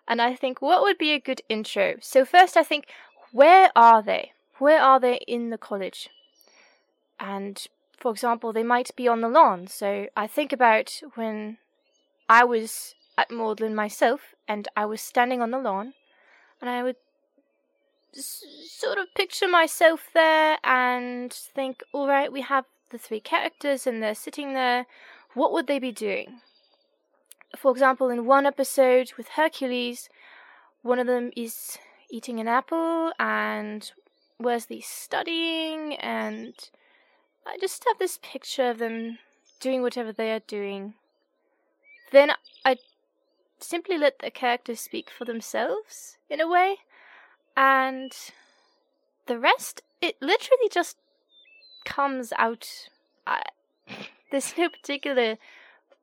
And 0.07 0.21
I 0.21 0.35
think, 0.35 0.61
what 0.61 0.81
would 0.81 0.97
be 0.97 1.11
a 1.11 1.19
good 1.19 1.41
intro? 1.47 1.95
So, 2.01 2.25
first, 2.25 2.57
I 2.57 2.63
think, 2.63 2.87
where 3.31 3.71
are 3.75 4.01
they? 4.01 4.33
Where 4.57 4.81
are 4.81 4.99
they 4.99 5.17
in 5.27 5.49
the 5.49 5.57
college? 5.57 6.09
And, 7.19 7.65
for 7.97 8.11
example, 8.11 8.51
they 8.51 8.63
might 8.63 8.93
be 8.97 9.07
on 9.07 9.21
the 9.21 9.29
lawn. 9.29 9.67
So, 9.67 10.07
I 10.17 10.27
think 10.27 10.51
about 10.51 11.01
when 11.15 11.57
I 12.27 12.43
was 12.43 12.95
at 13.17 13.31
Magdalen 13.31 13.75
myself, 13.75 14.35
and 14.45 14.67
I 14.75 14.85
was 14.85 14.99
standing 14.99 15.41
on 15.41 15.51
the 15.51 15.59
lawn, 15.59 15.93
and 16.63 16.69
I 16.69 16.81
would 16.81 16.95
s- 18.15 18.45
sort 18.69 18.97
of 18.97 19.13
picture 19.15 19.49
myself 19.49 20.07
there 20.13 20.57
and 20.63 21.33
think, 21.33 21.83
all 21.91 22.07
right, 22.07 22.31
we 22.31 22.39
have 22.39 22.63
the 22.89 22.97
three 22.97 23.19
characters, 23.19 23.85
and 23.85 24.01
they're 24.01 24.15
sitting 24.15 24.53
there. 24.53 24.85
What 25.33 25.51
would 25.51 25.67
they 25.67 25.77
be 25.77 25.91
doing? 25.91 26.39
For 27.57 27.69
example, 27.69 28.09
in 28.09 28.25
one 28.25 28.45
episode 28.45 29.11
with 29.17 29.27
Hercules, 29.35 30.07
one 30.83 30.99
of 30.99 31.07
them 31.07 31.31
is 31.35 31.77
eating 32.09 32.39
an 32.39 32.47
apple, 32.47 33.11
and 33.19 33.91
Worsley 34.39 34.79
studying, 34.79 35.95
and 35.95 36.53
I 37.45 37.57
just 37.59 37.83
have 37.89 37.99
this 37.99 38.19
picture 38.23 38.69
of 38.69 38.77
them 38.77 39.19
doing 39.59 39.81
whatever 39.81 40.13
they 40.13 40.31
are 40.31 40.39
doing. 40.47 40.93
Then 42.13 42.31
I 42.63 42.77
simply 43.63 43.97
let 43.97 44.19
the 44.19 44.31
characters 44.31 44.79
speak 44.79 45.09
for 45.09 45.25
themselves 45.25 46.17
in 46.29 46.39
a 46.39 46.47
way, 46.47 46.77
and 47.55 48.11
the 49.25 49.39
rest 49.39 49.81
it 50.01 50.17
literally 50.21 50.69
just 50.71 50.97
comes 51.85 52.33
out. 52.37 52.89
I, 53.25 53.43
there's 54.31 54.57
no 54.57 54.69
particular 54.69 55.37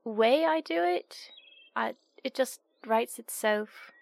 way 0.05 0.45
I 0.45 0.61
do 0.61 0.83
it. 0.83 1.31
I 1.77 1.95
it 2.25 2.35
just 2.35 2.61
writes 2.87 3.19
itself. 3.19 3.93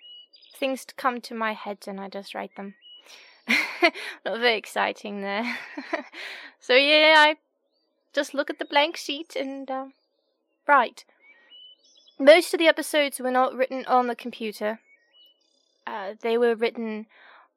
Things 0.56 0.84
come 0.96 1.20
to 1.22 1.34
my 1.34 1.52
head 1.52 1.78
and 1.86 2.00
I 2.00 2.08
just 2.08 2.34
write 2.34 2.56
them. 2.56 2.74
Not 4.24 4.40
very 4.40 4.56
exciting 4.56 5.20
there. 5.20 5.58
so 6.60 6.74
yeah, 6.74 7.14
I 7.16 7.36
just 8.12 8.34
look 8.34 8.50
at 8.50 8.58
the 8.58 8.64
blank 8.64 8.96
sheet 8.96 9.36
and 9.36 9.70
uh, 9.70 9.86
write. 10.66 11.04
Most 12.18 12.52
of 12.52 12.58
the 12.58 12.66
episodes 12.66 13.20
were 13.20 13.30
not 13.30 13.54
written 13.54 13.84
on 13.86 14.08
the 14.08 14.16
computer. 14.16 14.80
Uh, 15.86 16.14
they 16.20 16.36
were 16.36 16.54
written 16.54 17.06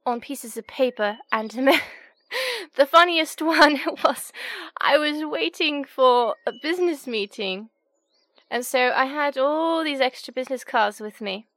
on 0.06 0.22
pieces 0.22 0.56
of 0.58 0.68
paper 0.68 1.18
and 1.32 1.51
the 2.75 2.86
funniest 2.86 3.41
one 3.41 3.80
was 4.03 4.32
I 4.80 4.98
was 4.98 5.24
waiting 5.25 5.84
for 5.84 6.36
a 6.46 6.51
business 6.62 7.08
meeting. 7.08 7.70
And 8.50 8.65
so 8.65 8.91
I 8.91 9.06
had 9.06 9.38
all 9.38 9.84
these 9.84 10.01
extra 10.01 10.34
business 10.34 10.63
cards 10.63 11.00
with 11.00 11.22
me. 11.22 11.48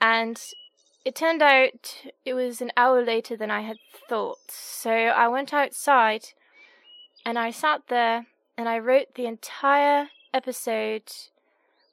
And 0.00 0.40
it 1.04 1.14
turned 1.14 1.42
out 1.42 2.02
it 2.24 2.34
was 2.34 2.60
an 2.60 2.72
hour 2.76 3.04
later 3.04 3.36
than 3.36 3.50
I 3.50 3.60
had 3.60 3.76
thought. 4.08 4.38
So 4.48 4.90
I 4.90 5.28
went 5.28 5.52
outside 5.52 6.26
and 7.24 7.38
I 7.38 7.50
sat 7.50 7.82
there 7.88 8.26
and 8.56 8.68
I 8.68 8.78
wrote 8.78 9.14
the 9.14 9.26
entire 9.26 10.08
episode, 10.32 11.10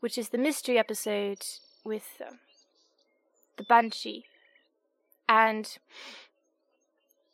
which 0.02 0.18
is 0.18 0.30
the 0.30 0.38
mystery 0.38 0.78
episode 0.78 1.46
with 1.86 2.22
uh, 2.22 2.34
the 3.58 3.64
banshee. 3.64 4.26
And 5.30 5.78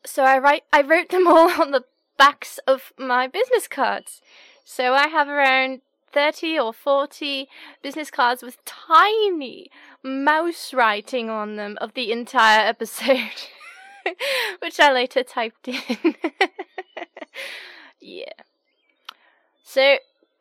so 0.05 0.23
I 0.23 0.37
write 0.37 0.63
I 0.71 0.81
wrote 0.81 1.09
them 1.09 1.27
all 1.27 1.49
on 1.61 1.71
the 1.71 1.85
backs 2.17 2.59
of 2.67 2.93
my 2.97 3.27
business 3.27 3.67
cards. 3.67 4.21
So 4.63 4.93
I 4.93 5.07
have 5.07 5.27
around 5.27 5.81
30 6.11 6.59
or 6.59 6.73
40 6.73 7.47
business 7.81 8.11
cards 8.11 8.41
with 8.41 8.63
tiny 8.65 9.69
mouse 10.03 10.73
writing 10.73 11.29
on 11.29 11.55
them 11.55 11.77
of 11.79 11.93
the 11.93 12.11
entire 12.11 12.67
episode, 12.67 13.47
which 14.59 14.79
I 14.79 14.91
later 14.91 15.23
typed 15.23 15.67
in. 15.67 16.15
yeah. 17.99 18.33
So 19.63 19.97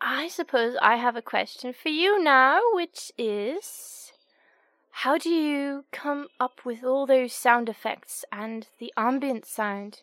I 0.08 0.28
suppose 0.28 0.76
I 0.80 0.98
have 0.98 1.16
a 1.16 1.20
question 1.20 1.72
for 1.72 1.88
you 1.88 2.22
now, 2.22 2.60
which 2.74 3.10
is 3.18 4.12
how 5.02 5.18
do 5.18 5.28
you 5.28 5.84
come 5.90 6.28
up 6.38 6.60
with 6.64 6.84
all 6.84 7.06
those 7.06 7.32
sound 7.32 7.68
effects 7.68 8.24
and 8.30 8.68
the 8.78 8.92
ambient 8.96 9.46
sound? 9.46 10.02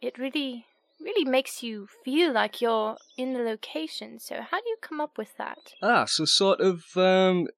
It 0.00 0.18
really, 0.20 0.66
really 1.00 1.24
makes 1.24 1.64
you 1.64 1.88
feel 2.04 2.32
like 2.32 2.60
you're 2.60 2.96
in 3.18 3.32
the 3.32 3.40
location. 3.40 4.20
So, 4.20 4.36
how 4.36 4.58
do 4.58 4.68
you 4.68 4.76
come 4.80 5.00
up 5.00 5.18
with 5.18 5.36
that? 5.36 5.58
Ah, 5.82 6.04
so 6.04 6.24
sort 6.24 6.60
of 6.60 6.84
um, 6.96 7.48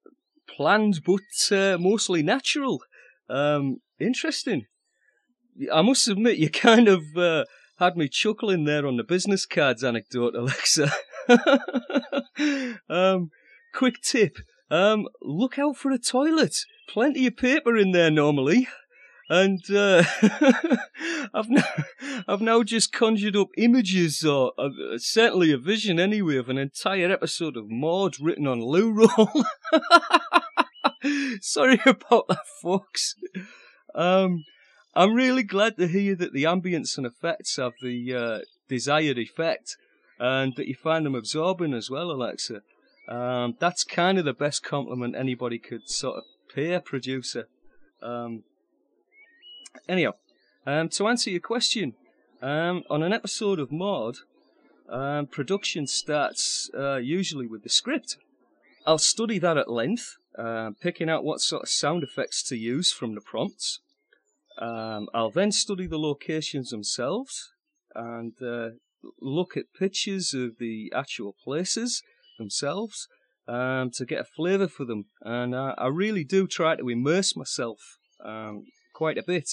planned, 0.48 1.02
but 1.04 1.54
uh, 1.54 1.76
mostly 1.78 2.22
natural. 2.22 2.80
Um, 3.28 3.82
interesting. 4.00 4.64
I 5.70 5.82
must 5.82 6.08
admit, 6.08 6.38
you 6.38 6.48
kind 6.70 6.88
of 6.88 7.04
uh, 7.18 7.44
had 7.78 7.98
me 7.98 8.08
chuckling 8.08 8.64
there 8.64 8.86
on 8.86 8.96
the 8.96 9.04
business 9.04 9.44
cards 9.44 9.84
anecdote, 9.84 10.34
Alexa. 10.34 10.90
um, 12.88 13.30
quick 13.74 14.00
tip. 14.02 14.38
Um, 14.70 15.08
look 15.22 15.58
out 15.58 15.76
for 15.76 15.90
a 15.90 15.98
toilet. 15.98 16.64
Plenty 16.88 17.26
of 17.26 17.36
paper 17.36 17.76
in 17.76 17.92
there 17.92 18.10
normally. 18.10 18.68
And 19.28 19.60
uh, 19.70 20.04
I've 21.34 21.50
now 21.50 21.64
I've 22.28 22.40
now 22.40 22.62
just 22.62 22.92
conjured 22.92 23.36
up 23.36 23.48
images, 23.56 24.24
or 24.24 24.52
uh, 24.56 24.68
certainly 24.98 25.52
a 25.52 25.58
vision 25.58 25.98
anyway, 25.98 26.36
of 26.36 26.48
an 26.48 26.58
entire 26.58 27.10
episode 27.10 27.56
of 27.56 27.68
Maud 27.68 28.20
written 28.20 28.46
on 28.46 28.62
loo 28.62 28.92
roll. 28.92 29.44
Sorry 31.40 31.80
about 31.84 32.28
that, 32.28 32.46
folks. 32.62 33.16
Um, 33.94 34.44
I'm 34.94 35.14
really 35.14 35.42
glad 35.42 35.76
to 35.78 35.88
hear 35.88 36.14
that 36.14 36.32
the 36.32 36.44
ambience 36.44 36.96
and 36.96 37.06
effects 37.06 37.56
have 37.56 37.74
the 37.82 38.14
uh, 38.14 38.38
desired 38.68 39.18
effect 39.18 39.76
and 40.18 40.54
that 40.56 40.66
you 40.66 40.74
find 40.74 41.04
them 41.04 41.14
absorbing 41.14 41.74
as 41.74 41.90
well, 41.90 42.10
Alexa. 42.10 42.62
Um, 43.08 43.56
that's 43.58 43.84
kind 43.84 44.18
of 44.18 44.24
the 44.24 44.32
best 44.32 44.62
compliment 44.62 45.14
anybody 45.14 45.58
could 45.58 45.88
sort 45.88 46.18
of 46.18 46.24
pay 46.52 46.72
a 46.72 46.80
producer. 46.80 47.48
Um, 48.02 48.42
anyhow, 49.88 50.12
um, 50.66 50.88
to 50.90 51.06
answer 51.06 51.30
your 51.30 51.40
question, 51.40 51.94
um, 52.42 52.82
on 52.90 53.02
an 53.02 53.12
episode 53.12 53.58
of 53.58 53.70
Maud, 53.70 54.18
um, 54.88 55.26
production 55.26 55.86
starts 55.86 56.70
uh, 56.76 56.96
usually 56.96 57.46
with 57.46 57.62
the 57.62 57.68
script. 57.68 58.16
I'll 58.86 58.98
study 58.98 59.38
that 59.38 59.56
at 59.56 59.70
length, 59.70 60.16
uh, 60.38 60.70
picking 60.80 61.08
out 61.08 61.24
what 61.24 61.40
sort 61.40 61.62
of 61.62 61.68
sound 61.68 62.02
effects 62.02 62.42
to 62.44 62.56
use 62.56 62.92
from 62.92 63.14
the 63.14 63.20
prompts. 63.20 63.80
Um, 64.58 65.08
I'll 65.12 65.30
then 65.30 65.52
study 65.52 65.86
the 65.86 65.98
locations 65.98 66.70
themselves 66.70 67.52
and 67.94 68.32
uh, 68.42 68.70
look 69.20 69.56
at 69.56 69.64
pictures 69.78 70.34
of 70.34 70.58
the 70.58 70.92
actual 70.94 71.34
places 71.44 72.02
themselves 72.38 73.08
um, 73.48 73.90
to 73.94 74.04
get 74.04 74.20
a 74.20 74.24
flavour 74.24 74.68
for 74.68 74.84
them. 74.84 75.06
And 75.22 75.54
uh, 75.54 75.74
I 75.78 75.86
really 75.88 76.24
do 76.24 76.46
try 76.46 76.76
to 76.76 76.88
immerse 76.88 77.36
myself 77.36 77.98
um, 78.24 78.64
quite 78.94 79.18
a 79.18 79.22
bit. 79.22 79.50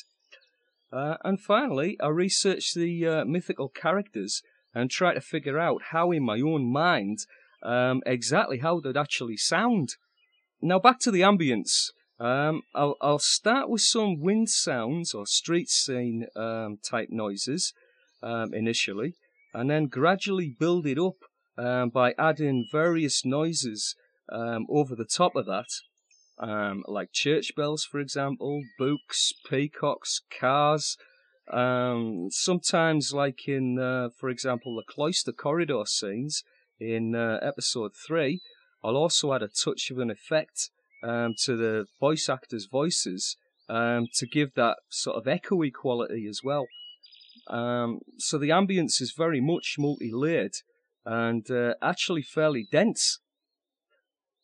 Uh, 0.92 1.18
and 1.24 1.40
finally, 1.40 1.98
I 2.02 2.08
research 2.08 2.74
the 2.74 3.08
uh, 3.08 3.26
mythical 3.26 3.70
characters 3.70 4.42
and 4.76 4.90
try 4.90 5.14
to 5.14 5.22
figure 5.22 5.60
out 5.60 5.82
how, 5.92 6.12
in 6.12 6.24
my 6.24 6.40
own 6.40 6.72
mind, 6.72 7.20
um, 7.64 8.02
exactly 8.06 8.60
how 8.60 8.80
they'd 8.80 8.98
actually 8.98 9.38
sound. 9.38 9.96
Now, 10.62 10.80
back 10.80 11.00
to 11.00 11.12
the 11.12 11.22
ambience. 11.22 11.92
Um, 12.20 12.62
I'll, 12.76 12.96
I'll, 13.02 13.20
start 13.20 13.70
with 13.70 13.82
some 13.82 14.20
wind 14.20 14.50
sounds 14.50 15.14
or 15.14 15.26
street 15.26 15.70
scene 15.70 16.28
um, 16.36 16.78
type 16.84 17.10
noises 17.10 17.74
um, 18.22 18.54
initially, 18.54 19.16
and 19.54 19.70
then 19.70 19.88
gradually 19.88 20.56
build 20.60 20.88
it 20.88 20.98
up 20.98 21.18
um, 21.58 21.90
by 21.90 22.14
adding 22.18 22.66
various 22.72 23.24
noises 23.24 23.96
um, 24.32 24.66
over 24.70 24.96
the 24.96 25.06
top 25.06 25.36
of 25.36 25.46
that, 25.46 25.70
um, 26.40 26.84
like 26.88 27.12
church 27.12 27.56
bells, 27.56 27.84
for 27.84 28.00
example, 28.00 28.62
books, 28.78 29.32
peacocks, 29.50 30.22
cars. 30.40 30.98
Um, 31.52 32.30
sometimes, 32.32 33.14
like 33.14 33.48
in, 33.48 33.78
uh, 33.78 34.10
for 34.18 34.30
example, 34.30 34.76
the 34.76 34.92
cloister 34.92 35.34
corridor 35.34 35.84
scenes 35.86 36.44
in 36.80 37.16
uh, 37.16 37.40
episode 37.42 37.92
three, 37.96 38.42
I'll 38.84 38.98
also 38.98 39.34
add 39.34 39.44
a 39.44 39.48
touch 39.48 39.92
of 39.92 40.00
an 40.00 40.10
effect 40.10 40.70
um, 41.04 41.36
to 41.44 41.56
the 41.56 41.86
voice 42.00 42.30
actors' 42.30 42.68
voices 42.72 43.38
um, 43.70 44.08
to 44.16 44.26
give 44.26 44.54
that 44.56 44.78
sort 44.90 45.18
of 45.18 45.26
echoey 45.26 45.72
quality 45.72 46.26
as 46.28 46.42
well. 46.44 46.68
Um, 47.48 48.00
so 48.18 48.38
the 48.38 48.50
ambience 48.50 49.02
is 49.02 49.14
very 49.18 49.42
much 49.42 49.76
multi-layered 49.78 50.56
and 51.06 51.50
uh, 51.52 51.74
actually 51.82 52.22
fairly 52.22 52.68
dense. 52.72 53.20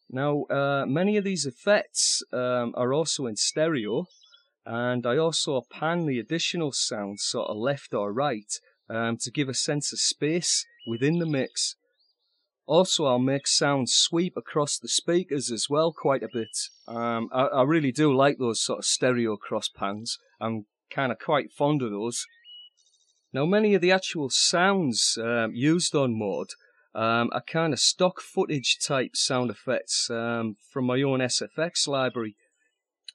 Now, 0.10 0.44
uh, 0.44 0.86
many 0.88 1.18
of 1.18 1.24
these 1.24 1.46
effects 1.46 2.24
um, 2.34 2.74
are 2.76 2.94
also 2.94 3.28
in 3.28 3.36
stereo, 3.36 4.06
and 4.66 5.06
I 5.06 5.18
also 5.18 5.62
pan 5.70 6.06
the 6.06 6.20
additional 6.20 6.72
sounds 6.72 7.24
sort 7.24 7.50
of 7.50 7.58
left 7.58 7.94
or 7.94 8.12
right 8.12 8.52
um, 8.90 9.18
to 9.18 9.32
give 9.32 9.50
a 9.50 9.54
sense 9.54 9.94
of 9.94 10.00
space 10.00 10.66
within 10.88 11.20
the 11.20 11.26
mix. 11.28 11.76
Also, 12.66 13.06
I'll 13.06 13.20
make 13.20 13.48
sounds 13.48 13.94
sweep 13.94 14.36
across 14.36 14.78
the 14.78 14.88
speakers 14.88 15.52
as 15.52 15.68
well 15.70 15.92
quite 15.92 16.24
a 16.24 16.30
bit. 16.32 16.56
Um, 16.88 17.30
I, 17.32 17.46
I 17.46 17.64
really 17.64 17.92
do 17.92 18.14
like 18.14 18.38
those 18.38 18.62
sort 18.62 18.80
of 18.80 18.86
stereo 18.86 19.38
cross 19.38 19.70
pans. 19.70 20.18
I'm 20.40 20.66
kind 20.92 21.12
of 21.12 21.20
quite 21.20 21.52
fond 21.52 21.82
of 21.82 21.92
those. 21.92 22.26
Now, 23.32 23.46
many 23.46 23.76
of 23.76 23.82
the 23.82 23.92
actual 23.92 24.30
sounds 24.30 25.18
um, 25.22 25.54
used 25.54 25.94
on 25.94 26.18
Maud 26.18 26.48
um, 26.96 27.30
are 27.32 27.44
kind 27.46 27.74
of 27.74 27.80
stock 27.80 28.20
footage 28.20 28.78
type 28.80 29.16
sound 29.16 29.52
effects 29.52 30.10
um, 30.10 30.56
from 30.72 30.86
my 30.86 31.02
own 31.02 31.20
SFX 31.20 31.88
library. 31.88 32.36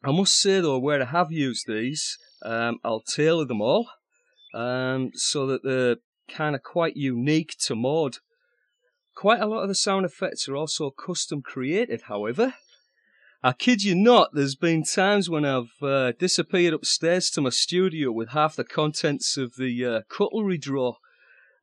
I 0.05 0.13
must 0.13 0.39
say 0.41 0.61
though, 0.61 0.79
where 0.79 1.03
I 1.03 1.07
have 1.07 1.33
used 1.33 1.67
these, 1.67 2.17
um, 2.45 2.79
I'll 2.85 3.01
tailor 3.01 3.45
them 3.45 3.61
all 3.61 3.89
um, 4.55 5.11
so 5.15 5.47
that 5.47 5.65
they're 5.65 5.97
kind 6.29 6.55
of 6.55 6.63
quite 6.63 6.97
unique 6.97 7.57
to 7.63 7.75
Maud. 7.75 8.19
Quite 9.17 9.41
a 9.41 9.47
lot 9.47 9.63
of 9.63 9.69
the 9.69 9.75
sound 9.75 10.07
effects 10.07 10.49
are 10.49 10.57
also 10.57 10.91
custom 10.91 11.43
created, 11.43 12.03
however, 12.03 12.55
I 13.45 13.53
kid 13.53 13.85
you 13.85 13.95
not, 13.95 14.31
there's 14.33 14.55
been 14.55 14.85
times 14.85 15.29
when 15.29 15.45
I've 15.45 15.83
uh, 15.83 16.13
disappeared 16.13 16.73
upstairs 16.73 17.29
to 17.33 17.43
my 17.43 17.51
studio 17.51 18.11
with 18.11 18.31
half 18.31 18.57
the 18.57 18.65
contents 18.65 19.37
of 19.37 19.57
the 19.57 19.85
uh, 19.85 20.01
cutlery 20.09 20.57
drawer. 20.57 20.97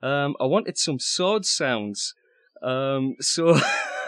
Um, 0.03 0.35
I 0.39 0.45
wanted 0.45 0.77
some 0.77 0.99
sword 0.99 1.43
sounds, 1.43 2.13
um, 2.61 3.15
so 3.19 3.59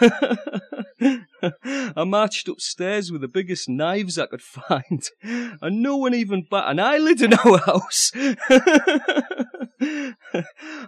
I 1.00 2.04
marched 2.06 2.46
upstairs 2.46 3.10
with 3.10 3.22
the 3.22 3.28
biggest 3.28 3.68
knives 3.68 4.20
I 4.20 4.26
could 4.26 4.42
find, 4.68 5.02
and 5.24 5.82
no 5.82 5.96
one 5.96 6.14
even 6.14 6.46
bat 6.48 6.68
an 6.68 6.78
eyelid 6.78 7.22
in 7.22 7.34
our 7.34 7.58
house. 7.66 8.12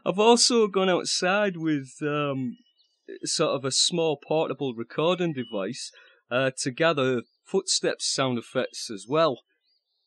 I've 0.07 0.21
also 0.21 0.69
gone 0.69 0.89
outside 0.89 1.57
with 1.57 1.95
um, 2.03 2.59
sort 3.25 3.57
of 3.57 3.65
a 3.65 3.73
small 3.73 4.21
portable 4.25 4.73
recording 4.73 5.33
device 5.33 5.91
uh, 6.31 6.51
to 6.59 6.71
gather 6.71 7.23
footsteps 7.45 8.07
sound 8.13 8.39
effects 8.39 8.91
as 8.91 9.07
well. 9.09 9.41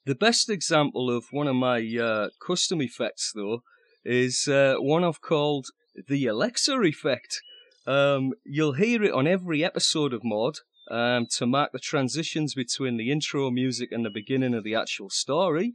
The 0.06 0.16
best 0.16 0.50
example 0.50 1.16
of 1.16 1.26
one 1.32 1.48
of 1.48 1.56
my 1.56 1.80
uh, 2.02 2.30
custom 2.46 2.82
effects, 2.82 3.32
though, 3.34 3.64
is 4.04 4.48
uh, 4.48 4.76
one 4.80 5.04
I've 5.04 5.22
called 5.22 5.68
the 6.08 6.26
Alexa 6.28 6.80
effect. 6.82 7.42
Um, 7.86 8.34
you'll 8.46 8.74
hear 8.74 9.04
it 9.04 9.14
on 9.14 9.28
every 9.28 9.64
episode 9.64 10.14
of 10.14 10.24
Maud 10.24 10.56
um, 10.90 11.28
to 11.38 11.46
mark 11.46 11.72
the 11.72 11.80
transitions 11.80 12.54
between 12.54 12.98
the 12.98 13.12
intro 13.12 13.52
music 13.52 13.90
and 13.92 14.06
the 14.06 14.10
beginning 14.10 14.54
of 14.54 14.64
the 14.64 14.76
actual 14.76 15.10
story. 15.10 15.74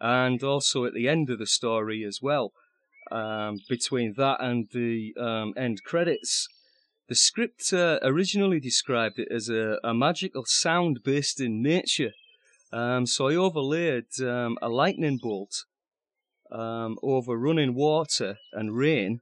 and 0.00 0.42
also 0.42 0.84
at 0.84 0.94
the 0.94 1.08
end 1.08 1.30
of 1.30 1.38
the 1.38 1.46
story 1.46 2.04
as 2.04 2.18
well. 2.20 2.52
Um, 3.10 3.58
between 3.68 4.14
that 4.16 4.38
and 4.40 4.68
the 4.72 5.14
um, 5.18 5.54
end 5.56 5.82
credits, 5.84 6.48
the 7.12 7.16
script 7.16 7.74
uh, 7.74 7.98
originally 8.00 8.58
described 8.58 9.18
it 9.18 9.28
as 9.30 9.50
a, 9.50 9.76
a, 9.84 9.92
magical 9.92 10.44
sound 10.46 11.00
based 11.04 11.42
in 11.42 11.62
nature. 11.62 12.12
Um, 12.72 13.04
so 13.04 13.28
I 13.28 13.34
overlaid 13.34 14.06
um, 14.22 14.56
a 14.62 14.70
lightning 14.70 15.18
bolt 15.22 15.66
um, 16.50 16.96
over 17.02 17.36
running 17.36 17.74
water 17.74 18.38
and 18.54 18.74
rain, 18.74 19.20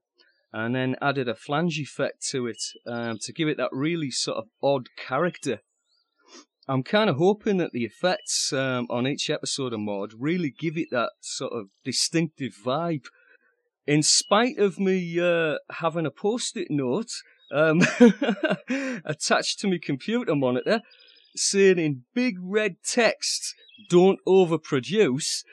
and 0.52 0.72
then 0.72 0.94
added 1.02 1.28
a 1.28 1.34
flange 1.34 1.80
effect 1.80 2.24
to 2.28 2.46
it 2.46 2.62
um, 2.86 3.18
to 3.22 3.32
give 3.32 3.48
it 3.48 3.56
that 3.56 3.70
really 3.72 4.12
sort 4.12 4.38
of 4.38 4.44
odd 4.62 4.86
character. 4.96 5.58
I'm 6.68 6.84
kind 6.84 7.10
of 7.10 7.16
hoping 7.16 7.56
that 7.56 7.72
the 7.72 7.84
effects 7.84 8.52
um, 8.52 8.86
on 8.88 9.04
each 9.04 9.28
episode 9.28 9.72
of 9.72 9.80
Maud 9.80 10.12
really 10.16 10.54
give 10.56 10.76
it 10.76 10.90
that 10.92 11.10
sort 11.18 11.54
of 11.54 11.70
distinctive 11.84 12.52
vibe. 12.64 13.06
In 13.84 14.04
spite 14.04 14.58
of 14.58 14.78
me 14.78 15.18
uh, 15.18 15.56
having 15.72 16.06
a 16.06 16.12
post-it 16.12 16.68
note 16.70 17.10
um, 17.52 17.80
attached 19.04 19.60
to 19.60 19.68
my 19.68 19.78
computer 19.82 20.34
monitor 20.34 20.82
saying 21.36 21.78
in 21.78 22.04
big 22.14 22.36
red 22.40 22.76
text, 22.84 23.54
"Don't 23.88 24.18
overproduce," 24.26 25.44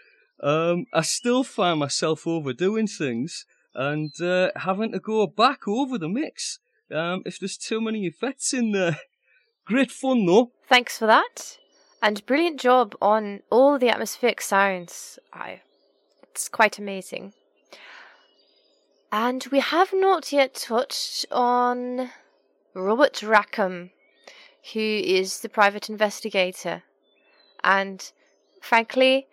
um, 0.42 0.86
I 0.94 1.02
still 1.02 1.44
find 1.44 1.80
myself 1.80 2.28
overdoing 2.28 2.88
things 2.88 3.46
and 3.74 4.12
uh, 4.22 4.52
having 4.56 4.92
to 4.92 5.00
go 5.00 5.28
back 5.28 5.68
over 5.68 5.98
the 5.98 6.10
mix 6.10 6.60
um, 6.92 7.22
if 7.26 7.40
there's 7.40 7.58
too 7.58 7.80
many 7.80 8.06
effects 8.06 8.54
in 8.54 8.72
there. 8.72 9.00
Great 9.66 9.92
fun 9.92 10.26
though. 10.26 10.52
Thanks 10.68 10.98
for 10.98 11.06
that. 11.08 11.58
And 12.02 12.26
brilliant 12.26 12.60
job 12.60 12.96
on 13.02 13.42
all 13.50 13.78
the 13.80 13.90
atmospheric 13.90 14.42
sounds. 14.42 15.20
I, 15.34 15.62
it's 16.24 16.48
quite 16.48 16.78
amazing. 16.78 17.34
And 19.12 19.46
we 19.52 19.60
have 19.60 19.94
not 19.94 20.34
yet 20.34 20.54
touched 20.54 21.26
on 21.32 22.12
Robert 22.74 23.24
Rackham, 23.24 23.92
who 24.74 24.80
is 24.80 25.40
the 25.40 25.50
private 25.50 25.90
investigator. 25.90 26.84
And 27.64 28.12
frankly, 28.62 29.28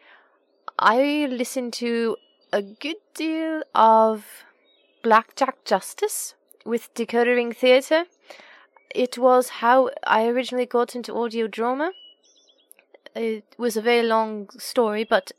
I 0.79 1.27
listen 1.29 1.73
to 1.73 2.17
a 2.53 2.63
good 2.63 3.03
deal 3.15 3.63
of 3.75 4.45
Blackjack 5.03 5.65
Justice 5.65 6.35
with 6.65 6.95
Decoder 6.95 7.35
Ring 7.35 7.53
Theatre. 7.53 8.05
It 8.95 9.19
was 9.19 9.49
how 9.49 9.91
I 10.07 10.27
originally 10.27 10.67
got 10.67 10.95
into 10.95 11.15
audio 11.15 11.49
drama. 11.49 11.93
It 13.17 13.45
was 13.59 13.77
a 13.77 13.83
very 13.83 14.07
long 14.07 14.49
story, 14.57 15.03
but 15.03 15.33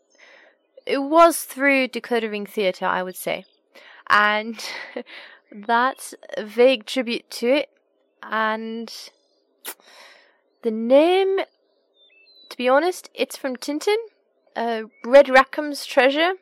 it 0.86 0.98
was 0.98 1.43
through 1.43 1.88
Decoder 1.88 2.30
Ring 2.30 2.45
Theatre, 2.45 2.86
I 2.86 3.02
would 3.02 3.15
say. 3.15 3.45
And 4.09 4.63
that's 5.51 6.13
a 6.37 6.45
vague 6.45 6.85
tribute 6.85 7.29
to 7.31 7.47
it. 7.47 7.69
And 8.23 8.91
the 10.63 10.71
name, 10.71 11.39
to 12.49 12.57
be 12.57 12.67
honest, 12.67 13.09
it's 13.13 13.37
from 13.37 13.55
Tintin 13.55 13.97
uh, 14.55 14.83
Red 15.03 15.27
Rackham's 15.27 15.85
treasure, 15.85 16.33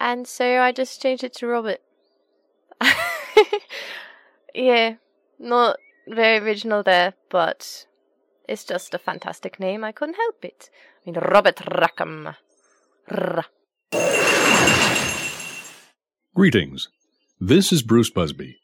and 0.00 0.26
so 0.26 0.60
I 0.60 0.72
just 0.72 1.00
changed 1.00 1.24
it 1.24 1.34
to 1.34 1.46
Robert. 1.46 1.80
yeah, 4.54 4.94
not 5.38 5.76
very 6.08 6.38
original 6.44 6.82
there, 6.82 7.14
but 7.30 7.86
it's 8.48 8.64
just 8.64 8.94
a 8.94 8.98
fantastic 8.98 9.60
name. 9.60 9.84
I 9.84 9.92
couldn't 9.92 10.16
help 10.16 10.44
it. 10.44 10.70
I 11.06 11.10
mean, 11.10 11.20
Robert 11.20 11.60
Rackham. 11.66 12.34
Greetings. 16.34 16.88
This 17.40 17.72
is 17.72 17.82
Bruce 17.82 18.10
Busby. 18.10 18.56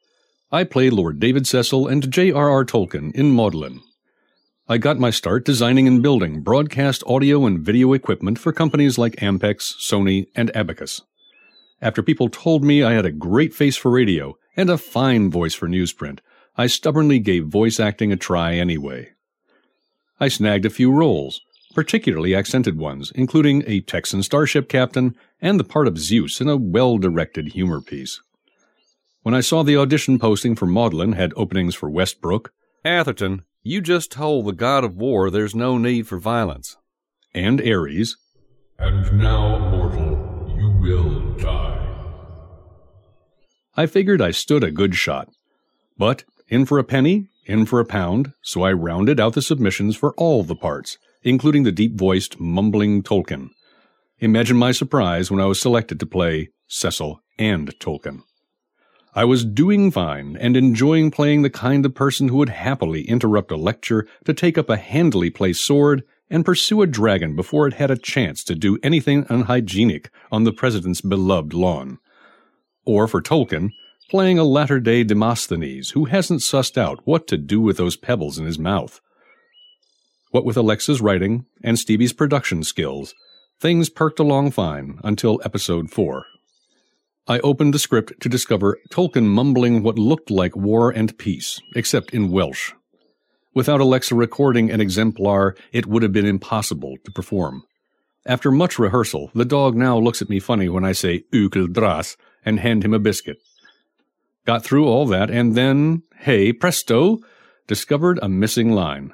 I 0.50 0.64
play 0.64 0.88
Lord 0.90 1.20
David 1.20 1.46
Cecil 1.46 1.86
and 1.86 2.10
J.R.R. 2.10 2.64
Tolkien 2.64 3.14
in 3.14 3.30
Maudlin, 3.30 3.80
I 4.70 4.76
got 4.76 4.98
my 4.98 5.08
start 5.08 5.46
designing 5.46 5.86
and 5.86 6.02
building 6.02 6.42
broadcast 6.42 7.02
audio 7.06 7.46
and 7.46 7.58
video 7.58 7.94
equipment 7.94 8.38
for 8.38 8.52
companies 8.52 8.98
like 8.98 9.16
Ampex, 9.16 9.74
Sony, 9.80 10.26
and 10.34 10.54
Abacus. 10.54 11.00
After 11.80 12.02
people 12.02 12.28
told 12.28 12.62
me 12.62 12.82
I 12.82 12.92
had 12.92 13.06
a 13.06 13.10
great 13.10 13.54
face 13.54 13.78
for 13.78 13.90
radio 13.90 14.36
and 14.58 14.68
a 14.68 14.76
fine 14.76 15.30
voice 15.30 15.54
for 15.54 15.68
newsprint, 15.68 16.18
I 16.58 16.66
stubbornly 16.66 17.18
gave 17.18 17.46
voice 17.46 17.80
acting 17.80 18.12
a 18.12 18.16
try 18.16 18.56
anyway. 18.56 19.12
I 20.20 20.28
snagged 20.28 20.66
a 20.66 20.70
few 20.70 20.92
roles, 20.92 21.40
particularly 21.74 22.34
accented 22.34 22.78
ones, 22.78 23.12
including 23.14 23.62
a 23.66 23.80
Texan 23.80 24.22
starship 24.22 24.68
captain 24.68 25.14
and 25.40 25.58
the 25.58 25.64
part 25.64 25.86
of 25.86 25.98
Zeus 25.98 26.40
in 26.40 26.48
a 26.48 26.56
well 26.56 26.98
directed 26.98 27.48
humor 27.48 27.80
piece. 27.80 28.20
When 29.22 29.34
I 29.34 29.40
saw 29.40 29.62
the 29.62 29.76
audition 29.76 30.18
posting 30.18 30.54
for 30.54 30.66
Maudlin 30.66 31.12
had 31.12 31.32
openings 31.36 31.74
for 31.74 31.90
Westbrook, 31.90 32.52
Atherton, 32.84 33.42
you 33.62 33.80
just 33.80 34.12
told 34.12 34.46
the 34.46 34.52
god 34.52 34.84
of 34.84 34.96
war 34.96 35.30
there's 35.30 35.54
no 35.54 35.76
need 35.76 36.06
for 36.06 36.18
violence. 36.18 36.76
And 37.34 37.60
Ares. 37.60 38.16
And 38.78 39.18
now, 39.18 39.58
mortal, 39.58 40.54
you 40.56 40.70
will 40.80 41.36
die. 41.36 41.84
I 43.76 43.86
figured 43.86 44.22
I 44.22 44.30
stood 44.30 44.64
a 44.64 44.70
good 44.70 44.94
shot. 44.94 45.28
But 45.98 46.24
in 46.48 46.64
for 46.64 46.78
a 46.78 46.84
penny, 46.84 47.28
in 47.44 47.66
for 47.66 47.80
a 47.80 47.84
pound, 47.84 48.32
so 48.42 48.62
I 48.62 48.72
rounded 48.72 49.20
out 49.20 49.34
the 49.34 49.42
submissions 49.42 49.96
for 49.96 50.14
all 50.16 50.44
the 50.44 50.56
parts, 50.56 50.96
including 51.22 51.62
the 51.62 51.72
deep 51.72 51.96
voiced, 51.96 52.38
mumbling 52.40 53.02
Tolkien. 53.02 53.50
Imagine 54.18 54.56
my 54.56 54.72
surprise 54.72 55.30
when 55.30 55.40
I 55.40 55.46
was 55.46 55.60
selected 55.60 56.00
to 56.00 56.06
play 56.06 56.50
Cecil 56.66 57.20
and 57.38 57.68
Tolkien. 57.78 58.22
I 59.14 59.24
was 59.24 59.44
doing 59.44 59.90
fine 59.90 60.36
and 60.38 60.56
enjoying 60.56 61.10
playing 61.10 61.42
the 61.42 61.50
kind 61.50 61.84
of 61.84 61.94
person 61.94 62.28
who 62.28 62.36
would 62.36 62.50
happily 62.50 63.02
interrupt 63.08 63.50
a 63.50 63.56
lecture 63.56 64.06
to 64.24 64.34
take 64.34 64.58
up 64.58 64.68
a 64.68 64.76
handily 64.76 65.30
placed 65.30 65.64
sword 65.64 66.04
and 66.30 66.44
pursue 66.44 66.82
a 66.82 66.86
dragon 66.86 67.34
before 67.34 67.66
it 67.66 67.74
had 67.74 67.90
a 67.90 67.96
chance 67.96 68.44
to 68.44 68.54
do 68.54 68.78
anything 68.82 69.26
unhygienic 69.28 70.10
on 70.30 70.44
the 70.44 70.52
president's 70.52 71.00
beloved 71.00 71.54
lawn. 71.54 71.98
Or 72.84 73.08
for 73.08 73.22
Tolkien, 73.22 73.70
playing 74.10 74.38
a 74.38 74.44
latter 74.44 74.80
day 74.80 75.04
Demosthenes 75.04 75.90
who 75.90 76.06
hasn't 76.06 76.40
sussed 76.40 76.78
out 76.78 77.06
what 77.06 77.26
to 77.28 77.36
do 77.36 77.60
with 77.60 77.76
those 77.76 77.96
pebbles 77.96 78.38
in 78.38 78.46
his 78.46 78.58
mouth. 78.58 79.00
What 80.30 80.44
with 80.44 80.56
Alexa's 80.56 81.00
writing 81.00 81.46
and 81.62 81.78
Stevie's 81.78 82.12
production 82.12 82.62
skills, 82.62 83.14
things 83.60 83.88
perked 83.88 84.18
along 84.18 84.50
fine 84.50 84.98
until 85.02 85.40
episode 85.44 85.90
4. 85.90 86.26
I 87.26 87.38
opened 87.40 87.72
the 87.72 87.78
script 87.78 88.20
to 88.20 88.28
discover 88.28 88.78
Tolkien 88.90 89.26
mumbling 89.26 89.82
what 89.82 89.98
looked 89.98 90.30
like 90.30 90.56
War 90.56 90.90
and 90.90 91.16
Peace, 91.18 91.60
except 91.74 92.10
in 92.10 92.30
Welsh. 92.30 92.72
Without 93.54 93.80
Alexa 93.80 94.14
recording 94.14 94.70
an 94.70 94.80
exemplar, 94.80 95.56
it 95.72 95.86
would 95.86 96.02
have 96.02 96.12
been 96.12 96.26
impossible 96.26 96.96
to 97.04 97.10
perform. 97.10 97.64
After 98.26 98.50
much 98.50 98.78
rehearsal, 98.78 99.30
the 99.34 99.46
dog 99.46 99.74
now 99.74 99.98
looks 99.98 100.20
at 100.20 100.28
me 100.28 100.40
funny 100.40 100.68
when 100.68 100.84
I 100.84 100.92
say 100.92 101.24
Ukil 101.32 101.72
Dras 101.72 102.16
and 102.44 102.60
hand 102.60 102.84
him 102.84 102.92
a 102.92 102.98
biscuit. 102.98 103.38
Got 104.44 104.62
through 104.62 104.86
all 104.86 105.06
that, 105.06 105.30
and 105.30 105.54
then, 105.54 106.02
hey, 106.18 106.52
presto, 106.52 107.20
discovered 107.66 108.18
a 108.22 108.28
missing 108.28 108.72
line. 108.72 109.12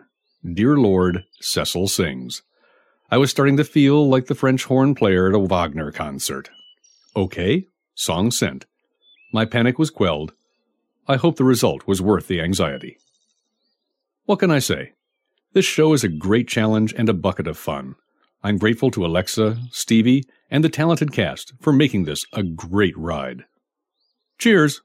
Dear 0.52 0.76
Lord, 0.76 1.24
Cecil 1.40 1.88
sings. 1.88 2.42
I 3.10 3.16
was 3.16 3.30
starting 3.30 3.56
to 3.56 3.64
feel 3.64 4.06
like 4.06 4.26
the 4.26 4.34
French 4.34 4.64
horn 4.64 4.94
player 4.94 5.28
at 5.28 5.34
a 5.34 5.38
Wagner 5.38 5.90
concert. 5.90 6.50
Okay, 7.16 7.68
Song 7.94 8.30
sent. 8.30 8.66
My 9.32 9.46
panic 9.46 9.78
was 9.78 9.90
quelled. 9.90 10.34
I 11.08 11.16
hope 11.16 11.36
the 11.36 11.44
result 11.44 11.86
was 11.86 12.02
worth 12.02 12.26
the 12.26 12.42
anxiety. 12.42 12.98
What 14.26 14.38
can 14.40 14.50
I 14.50 14.58
say? 14.58 14.92
This 15.54 15.64
show 15.64 15.94
is 15.94 16.04
a 16.04 16.08
great 16.08 16.46
challenge 16.46 16.92
and 16.92 17.08
a 17.08 17.14
bucket 17.14 17.46
of 17.46 17.56
fun. 17.56 17.94
I'm 18.42 18.58
grateful 18.58 18.90
to 18.90 19.06
Alexa, 19.06 19.56
Stevie, 19.70 20.24
and 20.50 20.62
the 20.62 20.68
talented 20.68 21.10
cast 21.10 21.54
for 21.58 21.72
making 21.72 22.04
this 22.04 22.26
a 22.34 22.42
great 22.42 22.96
ride. 22.98 23.44
Cheers! 24.38 24.82